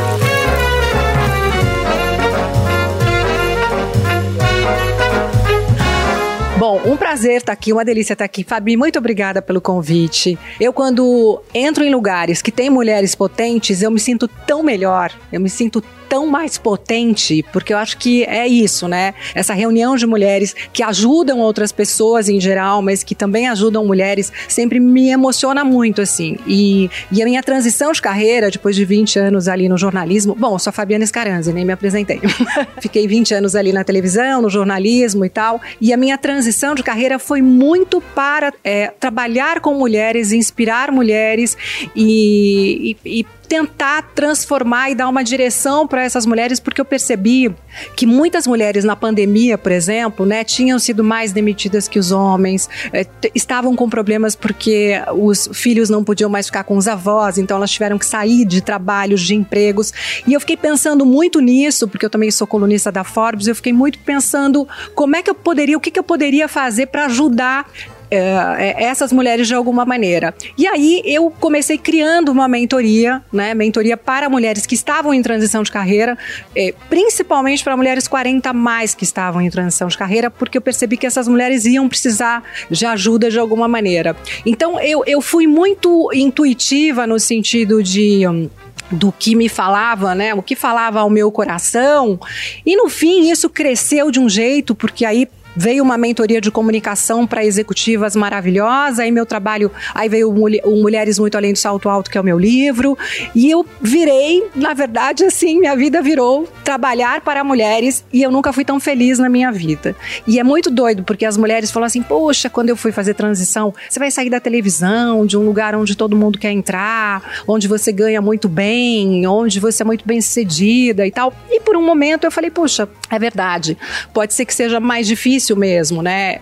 Bom, 6.58 6.82
um 6.86 6.96
prazer 6.96 7.40
estar 7.40 7.52
aqui, 7.52 7.74
uma 7.74 7.84
delícia 7.84 8.14
estar 8.14 8.24
aqui. 8.24 8.46
Fabi, 8.46 8.78
muito 8.78 8.98
obrigada 8.98 9.42
pelo 9.42 9.60
convite. 9.60 10.40
Eu, 10.62 10.72
quando 10.72 11.42
entro 11.54 11.84
em 11.84 11.92
lugares 11.92 12.42
que 12.42 12.54
tem 12.54 12.70
mulheres 12.70 13.16
potentes, 13.16 13.82
eu 13.82 13.92
me 13.92 14.00
sinto 14.00 14.26
tão 14.26 14.64
melhor, 14.64 15.12
eu 15.34 15.42
me 15.42 15.50
sinto 15.50 15.84
tão 16.10 16.26
mais 16.26 16.58
potente, 16.58 17.46
porque 17.54 17.72
eu 17.72 17.78
acho 17.78 17.98
que 17.98 18.24
é 18.24 18.48
isso, 18.48 18.88
né? 18.88 19.14
Essa 19.36 19.54
reunião 19.54 19.96
de 19.96 20.08
mulheres 20.08 20.56
que 20.74 20.82
ajudam 20.82 21.40
outras 21.40 21.72
pessoas 21.72 22.28
em 22.28 22.42
geral, 22.42 22.82
mas 22.82 23.04
que 23.04 23.14
também 23.14 23.48
ajudam 23.48 23.86
mulheres, 23.86 24.34
sempre 24.48 24.80
me 24.80 25.10
emociona 25.10 25.64
muito, 25.64 26.02
assim. 26.02 26.38
E, 26.48 26.90
e 27.12 27.22
a 27.22 27.26
minha 27.26 27.44
transição 27.44 27.92
de 27.92 28.02
carreira, 28.02 28.50
depois 28.50 28.76
de 28.76 28.84
20 28.84 29.20
anos 29.20 29.48
ali 29.48 29.70
no 29.70 29.78
jornalismo, 29.78 30.36
bom, 30.36 30.58
sou 30.58 30.72
a 30.72 30.74
Fabiana 30.74 31.06
Scaranzi, 31.06 31.54
nem 31.54 31.64
me 31.64 31.74
apresentei. 31.74 32.20
Fiquei 32.82 33.08
20 33.08 33.36
anos 33.36 33.56
ali 33.56 33.72
na 33.72 33.84
televisão, 33.84 34.42
no 34.42 34.50
jornalismo 34.50 35.24
e 35.24 35.30
tal, 35.30 35.62
e 35.80 35.94
a 35.94 35.98
minha 35.98 36.18
transição 36.18 36.74
de 36.74 36.82
carreira 36.82 37.20
foi 37.20 37.42
muito 37.42 38.02
para 38.02 38.52
é, 38.64 38.88
trabalhar 39.00 39.60
com 39.60 39.76
mulheres, 39.76 40.32
inspirar 40.32 40.92
mulheres 40.92 41.56
e, 41.96 42.98
e, 43.06 43.20
e 43.20 43.26
tentar 43.50 44.04
transformar 44.14 44.92
e 44.92 44.96
dar 44.96 45.10
uma 45.10 45.24
direção 45.24 45.88
para 45.88 46.04
essas 46.04 46.24
mulheres, 46.24 46.60
porque 46.60 46.80
eu 46.80 46.86
percebi 46.86 47.54
que 47.96 48.06
muitas 48.06 48.46
mulheres 48.46 48.84
na 48.84 48.96
pandemia, 48.96 49.58
por 49.58 49.72
exemplo, 49.72 50.24
né, 50.24 50.44
tinham 50.44 50.78
sido 50.78 51.04
mais 51.04 51.32
demitidas 51.32 51.88
que 51.88 51.98
os 51.98 52.12
homens, 52.12 52.70
é, 52.94 53.06
estavam 53.34 53.76
com 53.76 53.90
problemas 53.90 54.36
porque 54.36 55.02
os 55.16 55.50
filhos 55.52 55.90
não 55.90 56.04
podiam 56.04 56.30
mais 56.30 56.46
ficar 56.46 56.64
com 56.64 56.78
os 56.78 56.88
avós, 56.88 57.40
então 57.40 57.58
elas 57.58 57.72
tiveram 57.72 57.98
que 57.98 58.06
sair 58.06 58.46
de 58.46 58.62
trabalhos, 58.62 59.22
de 59.22 59.34
empregos. 59.34 59.92
E 60.28 60.34
eu 60.34 60.40
fiquei 60.40 60.56
pensando 60.56 61.04
muito 61.04 61.42
nisso, 61.42 61.88
porque 61.88 62.06
eu 62.06 62.10
também 62.10 62.30
sou 62.30 62.46
colunista 62.46 62.92
da 62.92 63.04
Forbes, 63.04 63.48
eu 63.48 63.56
fiquei 63.56 63.74
muito 63.74 63.98
pensando 64.00 64.68
como 64.94 65.16
é 65.16 65.24
que 65.24 65.30
eu 65.30 65.36
poderia, 65.36 65.76
o 65.76 65.82
que, 65.82 65.90
que 65.90 65.98
eu 66.00 66.04
poderia 66.04 66.48
fazer 66.48 66.86
para 66.86 67.06
ajudar 67.06 67.66
é, 68.12 68.84
essas 68.84 69.12
mulheres 69.12 69.48
de 69.48 69.54
alguma 69.54 69.86
maneira. 69.86 70.34
E 70.58 70.68
aí 70.68 71.02
eu 71.06 71.32
comecei 71.40 71.78
criando 71.78 72.30
uma 72.30 72.48
mentoria, 72.48 73.22
né, 73.32 73.54
mentoria 73.54 73.96
para 73.96 74.30
mulheres 74.30 74.66
que 74.66 74.76
estavam 74.76 75.14
em 75.14 75.22
transição 75.22 75.64
de 75.64 75.72
carreira, 75.72 76.18
é, 76.56 76.74
principalmente 76.90 77.64
para 77.64 77.76
mulheres 77.78 78.08
40 78.08 78.52
mais 78.54 78.96
que 78.96 79.04
estavam 79.04 79.42
em 79.42 79.50
transição 79.50 79.88
de 79.88 79.98
carreira, 79.98 80.30
porque 80.30 80.58
eu 80.58 80.62
percebi 80.62 80.98
que 80.98 81.06
essas 81.06 81.28
mulheres 81.28 81.66
iam 81.66 81.88
precisar 81.88 82.44
de 82.70 82.86
ajuda 82.86 83.30
de 83.30 83.40
alguma 83.40 83.68
maneira. 83.68 84.16
Então 84.46 84.80
eu, 84.80 85.04
eu 85.06 85.22
fui 85.22 85.48
muito 85.48 86.10
intuitiva 86.14 87.06
no 87.06 87.20
sentido 87.20 87.84
de. 87.84 88.28
Um, 88.28 88.50
do 88.92 89.12
que 89.12 89.36
me 89.36 89.48
falava, 89.48 90.16
né? 90.16 90.34
O 90.34 90.42
que 90.42 90.56
falava 90.56 91.00
ao 91.02 91.12
meu 91.12 91.32
coração. 91.32 92.20
E 92.66 92.76
no 92.76 92.90
fim 92.90 93.30
isso 93.30 93.48
cresceu 93.48 94.10
de 94.10 94.20
um 94.20 94.28
jeito, 94.28 94.74
porque 94.74 95.06
aí 95.06 95.28
veio 95.60 95.84
uma 95.84 95.98
mentoria 95.98 96.40
de 96.40 96.50
comunicação 96.50 97.28
para 97.28 97.44
executivas 97.44 98.16
maravilhosa, 98.16 99.04
aí 99.04 99.12
meu 99.12 99.26
trabalho, 99.26 99.70
aí 99.94 100.08
veio 100.08 100.30
o 100.30 100.82
Mulheres 100.82 101.20
Muito 101.20 101.36
Além 101.36 101.52
do 101.52 101.60
Salto 101.60 101.90
Alto, 101.90 102.10
que 102.10 102.18
é 102.18 102.22
o 102.22 102.24
meu 102.24 102.40
livro, 102.40 102.98
e 103.36 103.52
eu 103.52 103.66
virei, 103.82 104.48
na 104.56 104.74
verdade, 104.74 105.26
assim, 105.26 105.60
minha 105.60 105.76
vida 105.76 106.02
virou 106.02 106.48
trabalhar 106.64 107.20
para 107.20 107.44
mulheres 107.44 108.06
e 108.14 108.24
eu 108.24 108.32
nunca 108.32 108.54
fui 108.54 108.64
tão 108.64 108.80
feliz 108.80 109.20
na 109.20 109.28
minha 109.28 109.52
vida. 109.52 109.98
E 110.26 110.40
é 110.40 110.44
muito 110.46 110.72
doido, 110.72 111.04
porque 111.04 111.26
as 111.26 111.36
mulheres 111.36 111.70
falam 111.72 111.88
assim, 111.88 112.02
poxa, 112.02 112.50
quando 112.50 112.70
eu 112.70 112.78
fui 112.78 112.94
fazer 112.94 113.14
transição, 113.14 113.74
você 113.90 114.00
vai 114.00 114.10
sair 114.12 114.30
da 114.30 114.40
televisão, 114.40 115.26
de 115.26 115.36
um 115.36 115.46
lugar 115.46 115.76
onde 115.76 115.94
todo 115.94 116.16
mundo 116.16 116.40
quer 116.40 116.52
entrar, 116.52 117.44
onde 117.46 117.68
você 117.68 117.92
ganha 117.92 118.22
muito 118.22 118.48
bem, 118.48 119.28
onde 119.28 119.60
você 119.60 119.84
é 119.84 119.86
muito 119.86 120.08
bem 120.08 120.22
sucedida 120.22 121.06
e 121.06 121.12
tal. 121.12 121.34
E 121.52 121.60
por 121.60 121.76
um 121.76 121.86
momento 121.86 122.24
eu 122.24 122.32
falei, 122.32 122.50
poxa, 122.50 122.88
é 123.10 123.20
verdade, 123.20 123.78
pode 124.14 124.34
ser 124.34 124.46
que 124.46 124.56
seja 124.56 124.80
mais 124.80 125.06
difícil 125.06 125.49
difícil 125.50 125.56
mesmo, 125.56 126.02
né? 126.02 126.40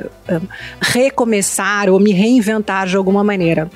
Recomeçar 0.82 1.89
ou 1.89 2.00
me 2.00 2.12
reinventar 2.12 2.88
de 2.88 2.98
alguma 2.98 3.24
maneira. 3.24 3.70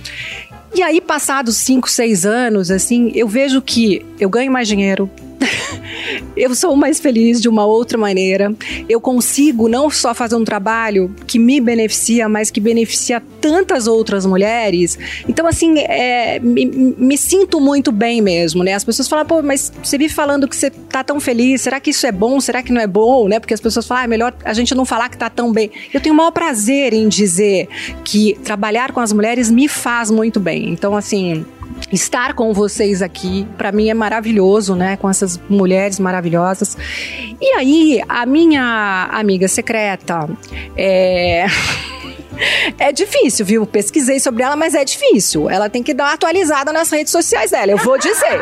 E 0.74 0.82
aí, 0.82 1.02
passados 1.02 1.58
5, 1.58 1.90
6 1.90 2.26
anos, 2.26 2.72
assim, 2.72 3.12
eu 3.14 3.28
vejo 3.28 3.62
que 3.62 4.06
eu 4.20 4.30
ganho 4.30 4.52
mais 4.52 4.68
dinheiro, 4.68 5.10
eu 6.36 6.54
sou 6.56 6.76
mais 6.76 7.00
feliz 7.00 7.42
de 7.42 7.50
uma 7.50 7.66
outra 7.66 7.98
maneira. 7.98 8.54
Eu 8.88 9.02
consigo 9.02 9.68
não 9.68 9.90
só 9.90 10.14
fazer 10.14 10.36
um 10.36 10.44
trabalho 10.44 11.14
que 11.28 11.38
me 11.38 11.60
beneficia, 11.60 12.28
mas 12.30 12.50
que 12.50 12.60
beneficia 12.60 13.22
tantas 13.40 13.88
outras 13.88 14.26
mulheres. 14.26 14.98
Então, 15.28 15.48
assim, 15.48 15.80
é, 15.80 16.40
me, 16.40 16.66
me, 16.66 17.18
sinto 17.18 17.60
muito 17.60 17.92
bem 17.92 18.22
mesmo, 18.22 18.64
né? 18.64 18.74
As 18.74 18.84
pessoas 18.84 19.08
falam, 19.08 19.26
pô, 19.26 19.42
mas 19.42 19.72
você 19.84 19.98
vive 19.98 20.14
falando 20.14 20.48
que 20.48 20.56
você 20.56 20.70
tá 20.70 21.04
tão 21.04 21.20
feliz, 21.20 21.62
será 21.62 21.80
que 21.80 21.90
isso 21.90 22.06
é 22.06 22.12
bom? 22.12 22.40
Será 22.40 22.62
que 22.64 22.72
não 22.72 22.82
é 22.82 22.88
bom, 22.88 23.28
né? 23.28 23.40
Porque 23.40 23.54
as 23.54 23.62
pessoas 23.62 23.86
falam, 23.88 24.02
ah, 24.02 24.06
é 24.06 24.08
melhor 24.08 24.34
a 24.44 24.54
gente 24.54 24.74
não 24.76 24.86
falar 24.86 25.10
que 25.10 25.18
tá 25.18 25.30
tão 25.30 25.52
bem. 25.52 25.72
Eu 25.94 26.00
tenho 26.00 26.14
o 26.14 26.18
maior 26.18 26.32
prazer 26.32 26.94
em 26.94 27.08
dizer 27.08 27.68
que 28.04 28.38
trabalhar 28.44 28.92
com 28.92 29.00
as 29.00 29.12
mulheres 29.12 29.50
me 29.50 29.68
faz 29.68 30.10
muito 30.10 30.40
bem. 30.40 30.70
Então, 30.70 30.96
assim, 30.96 31.46
estar 31.92 32.34
com 32.34 32.54
vocês 32.54 33.02
aqui. 33.02 33.48
Para 33.58 33.72
mim 33.72 33.90
é 33.90 33.94
maravilhoso, 33.94 34.76
né? 34.76 34.98
Com 34.98 35.10
essas 35.10 35.40
mulheres 35.50 36.00
maravilhosas. 36.00 36.78
E 37.40 37.54
aí, 37.56 38.02
a 38.08 38.26
minha 38.26 39.10
amiga 39.12 39.48
secreta 39.48 40.30
é. 40.76 41.46
É 42.78 42.92
difícil, 42.92 43.46
viu? 43.46 43.66
Pesquisei 43.66 44.20
sobre 44.20 44.44
ela, 44.44 44.56
mas 44.56 44.74
é 44.74 44.84
difícil. 44.84 45.50
Ela 45.50 45.70
tem 45.70 45.84
que 45.84 45.94
dar 45.94 46.06
uma 46.06 46.14
atualizada 46.14 46.72
nas 46.72 46.90
redes 46.90 47.12
sociais 47.12 47.52
dela, 47.52 47.72
eu 47.72 47.78
vou 47.78 47.98
dizer. 47.98 48.40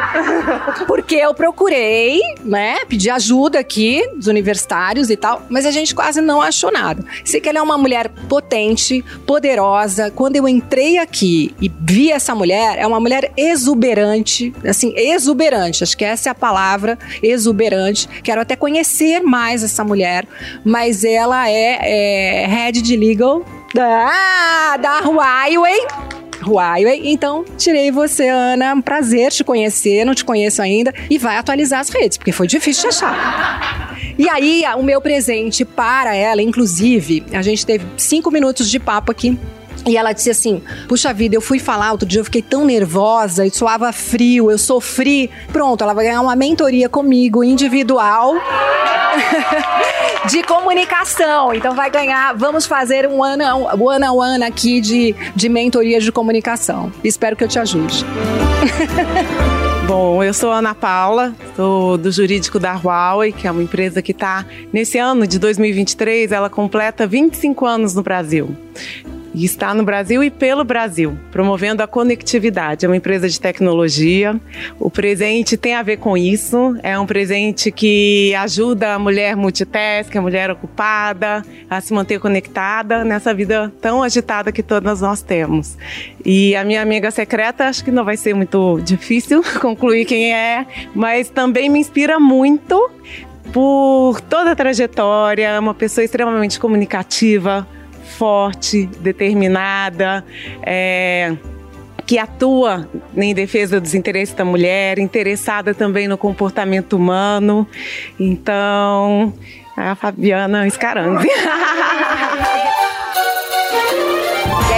Porque 0.87 1.15
eu 1.15 1.33
procurei, 1.33 2.19
né, 2.43 2.79
pedir 2.87 3.09
ajuda 3.09 3.59
aqui 3.59 4.07
dos 4.15 4.27
universitários 4.27 5.09
e 5.09 5.17
tal, 5.17 5.43
mas 5.49 5.65
a 5.65 5.71
gente 5.71 5.93
quase 5.93 6.21
não 6.21 6.41
achou 6.41 6.71
nada. 6.71 7.03
Sei 7.23 7.39
que 7.39 7.49
ela 7.49 7.59
é 7.59 7.61
uma 7.61 7.77
mulher 7.77 8.09
potente, 8.27 9.03
poderosa. 9.25 10.11
Quando 10.11 10.35
eu 10.35 10.47
entrei 10.47 10.97
aqui 10.97 11.53
e 11.61 11.69
vi 11.79 12.11
essa 12.11 12.33
mulher, 12.33 12.77
é 12.77 12.85
uma 12.85 12.99
mulher 12.99 13.31
exuberante, 13.35 14.53
assim, 14.67 14.93
exuberante. 14.95 15.83
Acho 15.83 15.97
que 15.97 16.05
essa 16.05 16.29
é 16.29 16.31
a 16.31 16.35
palavra, 16.35 16.97
exuberante. 17.21 18.07
Quero 18.23 18.41
até 18.41 18.55
conhecer 18.55 19.21
mais 19.21 19.63
essa 19.63 19.83
mulher, 19.83 20.25
mas 20.63 21.03
ela 21.03 21.49
é, 21.49 22.43
é 22.43 22.47
head 22.47 22.81
de 22.81 22.95
legal 22.95 23.43
da, 23.73 24.77
da 24.77 24.99
Huawei. 24.99 25.85
Huawei. 26.45 27.01
Então, 27.05 27.43
tirei 27.57 27.91
você, 27.91 28.27
Ana. 28.27 28.73
Um 28.73 28.81
prazer 28.81 29.31
te 29.31 29.43
conhecer, 29.43 30.05
não 30.05 30.15
te 30.15 30.23
conheço 30.23 30.61
ainda. 30.61 30.93
E 31.09 31.17
vai 31.17 31.37
atualizar 31.37 31.79
as 31.79 31.89
redes, 31.89 32.17
porque 32.17 32.31
foi 32.31 32.47
difícil 32.47 32.83
de 32.83 32.95
achar. 32.95 33.97
E 34.17 34.27
aí, 34.29 34.63
o 34.77 34.83
meu 34.83 35.01
presente 35.01 35.63
para 35.63 36.15
ela, 36.15 36.41
inclusive, 36.41 37.23
a 37.31 37.41
gente 37.41 37.65
teve 37.65 37.85
cinco 37.97 38.31
minutos 38.31 38.69
de 38.69 38.79
papo 38.79 39.11
aqui 39.11 39.37
e 39.85 39.97
ela 39.97 40.13
disse 40.13 40.29
assim: 40.29 40.61
Puxa 40.87 41.13
vida, 41.13 41.35
eu 41.35 41.41
fui 41.41 41.59
falar 41.59 41.91
outro 41.91 42.07
dia, 42.07 42.21
eu 42.21 42.25
fiquei 42.25 42.41
tão 42.41 42.65
nervosa 42.65 43.45
e 43.45 43.51
soava 43.51 43.91
frio, 43.91 44.51
eu 44.51 44.57
sofri. 44.57 45.29
Pronto, 45.51 45.83
ela 45.83 45.93
vai 45.93 46.05
ganhar 46.05 46.21
uma 46.21 46.35
mentoria 46.35 46.89
comigo, 46.89 47.43
individual. 47.43 48.35
de 50.29 50.43
comunicação. 50.43 51.53
Então 51.53 51.75
vai 51.75 51.89
ganhar, 51.89 52.33
vamos 52.35 52.65
fazer 52.65 53.07
um 53.07 53.21
one 53.21 53.43
on 53.43 53.67
one, 53.79 54.05
on 54.05 54.15
one 54.17 54.43
aqui 54.43 54.81
de, 54.81 55.15
de 55.35 55.49
mentoria 55.49 55.99
de 55.99 56.11
comunicação. 56.11 56.91
Espero 57.03 57.35
que 57.35 57.43
eu 57.43 57.47
te 57.47 57.57
ajude. 57.57 58.05
Bom, 59.87 60.23
eu 60.23 60.33
sou 60.35 60.51
Ana 60.51 60.75
Paula, 60.75 61.33
sou 61.55 61.97
do 61.97 62.11
jurídico 62.11 62.59
da 62.59 62.73
Huawei, 62.73 63.31
que 63.31 63.47
é 63.47 63.51
uma 63.51 63.63
empresa 63.63 64.03
que 64.03 64.11
está, 64.11 64.45
nesse 64.71 64.99
ano 64.99 65.25
de 65.25 65.39
2023, 65.39 66.31
ela 66.31 66.47
completa 66.47 67.07
25 67.07 67.65
anos 67.65 67.95
no 67.95 68.03
Brasil 68.03 68.55
e 69.33 69.45
está 69.45 69.73
no 69.73 69.83
Brasil 69.83 70.23
e 70.23 70.29
pelo 70.29 70.63
Brasil, 70.63 71.17
promovendo 71.31 71.83
a 71.83 71.87
conectividade. 71.87 72.85
É 72.85 72.89
uma 72.89 72.97
empresa 72.97 73.27
de 73.27 73.39
tecnologia. 73.39 74.39
O 74.79 74.89
presente 74.89 75.57
tem 75.57 75.75
a 75.75 75.83
ver 75.83 75.97
com 75.97 76.17
isso. 76.17 76.75
É 76.81 76.97
um 76.97 77.05
presente 77.05 77.71
que 77.71 78.33
ajuda 78.35 78.95
a 78.95 78.99
mulher 78.99 79.35
multitask, 79.35 80.15
a 80.15 80.21
mulher 80.21 80.51
ocupada, 80.51 81.43
a 81.69 81.81
se 81.81 81.93
manter 81.93 82.19
conectada 82.19 83.03
nessa 83.03 83.33
vida 83.33 83.71
tão 83.81 84.01
agitada 84.01 84.51
que 84.51 84.63
todas 84.63 85.01
nós 85.01 85.21
temos. 85.21 85.77
E 86.25 86.55
a 86.55 86.63
minha 86.63 86.81
amiga 86.81 87.11
secreta, 87.11 87.65
acho 87.65 87.83
que 87.83 87.91
não 87.91 88.03
vai 88.03 88.17
ser 88.17 88.33
muito 88.33 88.79
difícil 88.83 89.43
concluir 89.61 90.05
quem 90.05 90.33
é, 90.33 90.65
mas 90.93 91.29
também 91.29 91.69
me 91.69 91.79
inspira 91.79 92.19
muito 92.19 92.89
por 93.51 94.21
toda 94.21 94.51
a 94.51 94.55
trajetória, 94.55 95.59
uma 95.59 95.73
pessoa 95.73 96.05
extremamente 96.05 96.59
comunicativa, 96.59 97.67
forte, 98.19 98.85
determinada, 98.99 100.25
é, 100.61 101.37
que 102.05 102.17
atua 102.17 102.89
em 103.15 103.33
defesa 103.33 103.79
dos 103.79 103.95
interesses 103.95 104.35
da 104.35 104.43
mulher, 104.43 104.99
interessada 104.99 105.73
também 105.73 106.05
no 106.05 106.17
comportamento 106.17 106.97
humano. 106.97 107.65
Então, 108.19 109.33
a 109.77 109.95
Fabiana 109.95 110.69
Scaranzi. 110.69 111.29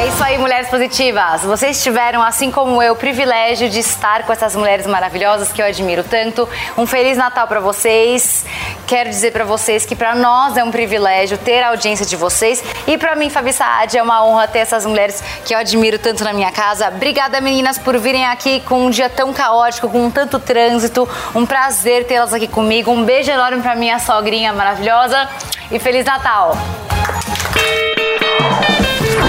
É 0.01 0.07
isso 0.07 0.23
aí, 0.23 0.35
mulheres 0.39 0.67
positivas. 0.67 1.43
Vocês 1.43 1.83
tiveram, 1.83 2.23
assim 2.23 2.49
como 2.49 2.81
eu, 2.81 2.93
o 2.93 2.95
privilégio 2.95 3.69
de 3.69 3.77
estar 3.77 4.23
com 4.23 4.33
essas 4.33 4.55
mulheres 4.55 4.87
maravilhosas 4.87 5.51
que 5.53 5.61
eu 5.61 5.65
admiro 5.67 6.03
tanto. 6.03 6.49
Um 6.75 6.87
feliz 6.87 7.15
Natal 7.15 7.45
para 7.45 7.59
vocês. 7.59 8.43
Quero 8.87 9.11
dizer 9.11 9.31
para 9.31 9.45
vocês 9.45 9.85
que 9.85 9.95
para 9.95 10.15
nós 10.15 10.57
é 10.57 10.63
um 10.63 10.71
privilégio 10.71 11.37
ter 11.37 11.61
a 11.61 11.67
audiência 11.67 12.03
de 12.03 12.15
vocês 12.15 12.63
e 12.87 12.97
para 12.97 13.15
mim, 13.15 13.29
Fabi 13.29 13.53
Saad, 13.53 13.95
é 13.95 14.01
uma 14.01 14.25
honra 14.25 14.47
ter 14.47 14.59
essas 14.59 14.87
mulheres 14.87 15.23
que 15.45 15.53
eu 15.53 15.59
admiro 15.59 15.99
tanto 15.99 16.23
na 16.23 16.33
minha 16.33 16.51
casa. 16.51 16.87
Obrigada, 16.87 17.39
meninas, 17.39 17.77
por 17.77 17.95
virem 17.99 18.25
aqui 18.25 18.59
com 18.61 18.87
um 18.87 18.89
dia 18.89 19.07
tão 19.07 19.31
caótico, 19.31 19.87
com 19.87 20.09
tanto 20.09 20.39
trânsito. 20.39 21.07
Um 21.35 21.45
prazer 21.45 22.07
tê-las 22.07 22.33
aqui 22.33 22.47
comigo. 22.47 22.89
Um 22.89 23.05
beijo 23.05 23.29
enorme 23.29 23.61
para 23.61 23.75
minha 23.75 23.99
sogrinha 23.99 24.51
maravilhosa 24.51 25.29
e 25.69 25.77
feliz 25.77 26.03
Natal. 26.03 26.57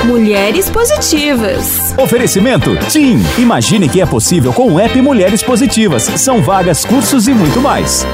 Mulheres 0.04 0.70
Positivas. 0.70 1.94
Oferecimento 1.98 2.76
TIM. 2.88 3.20
Imagine 3.38 3.88
que 3.88 4.00
é 4.00 4.06
possível 4.06 4.52
com 4.52 4.72
o 4.72 4.80
app 4.80 5.00
Mulheres 5.00 5.42
Positivas. 5.42 6.02
São 6.02 6.42
vagas, 6.42 6.84
cursos 6.84 7.28
e 7.28 7.34
muito 7.34 7.60
mais. 7.60 8.06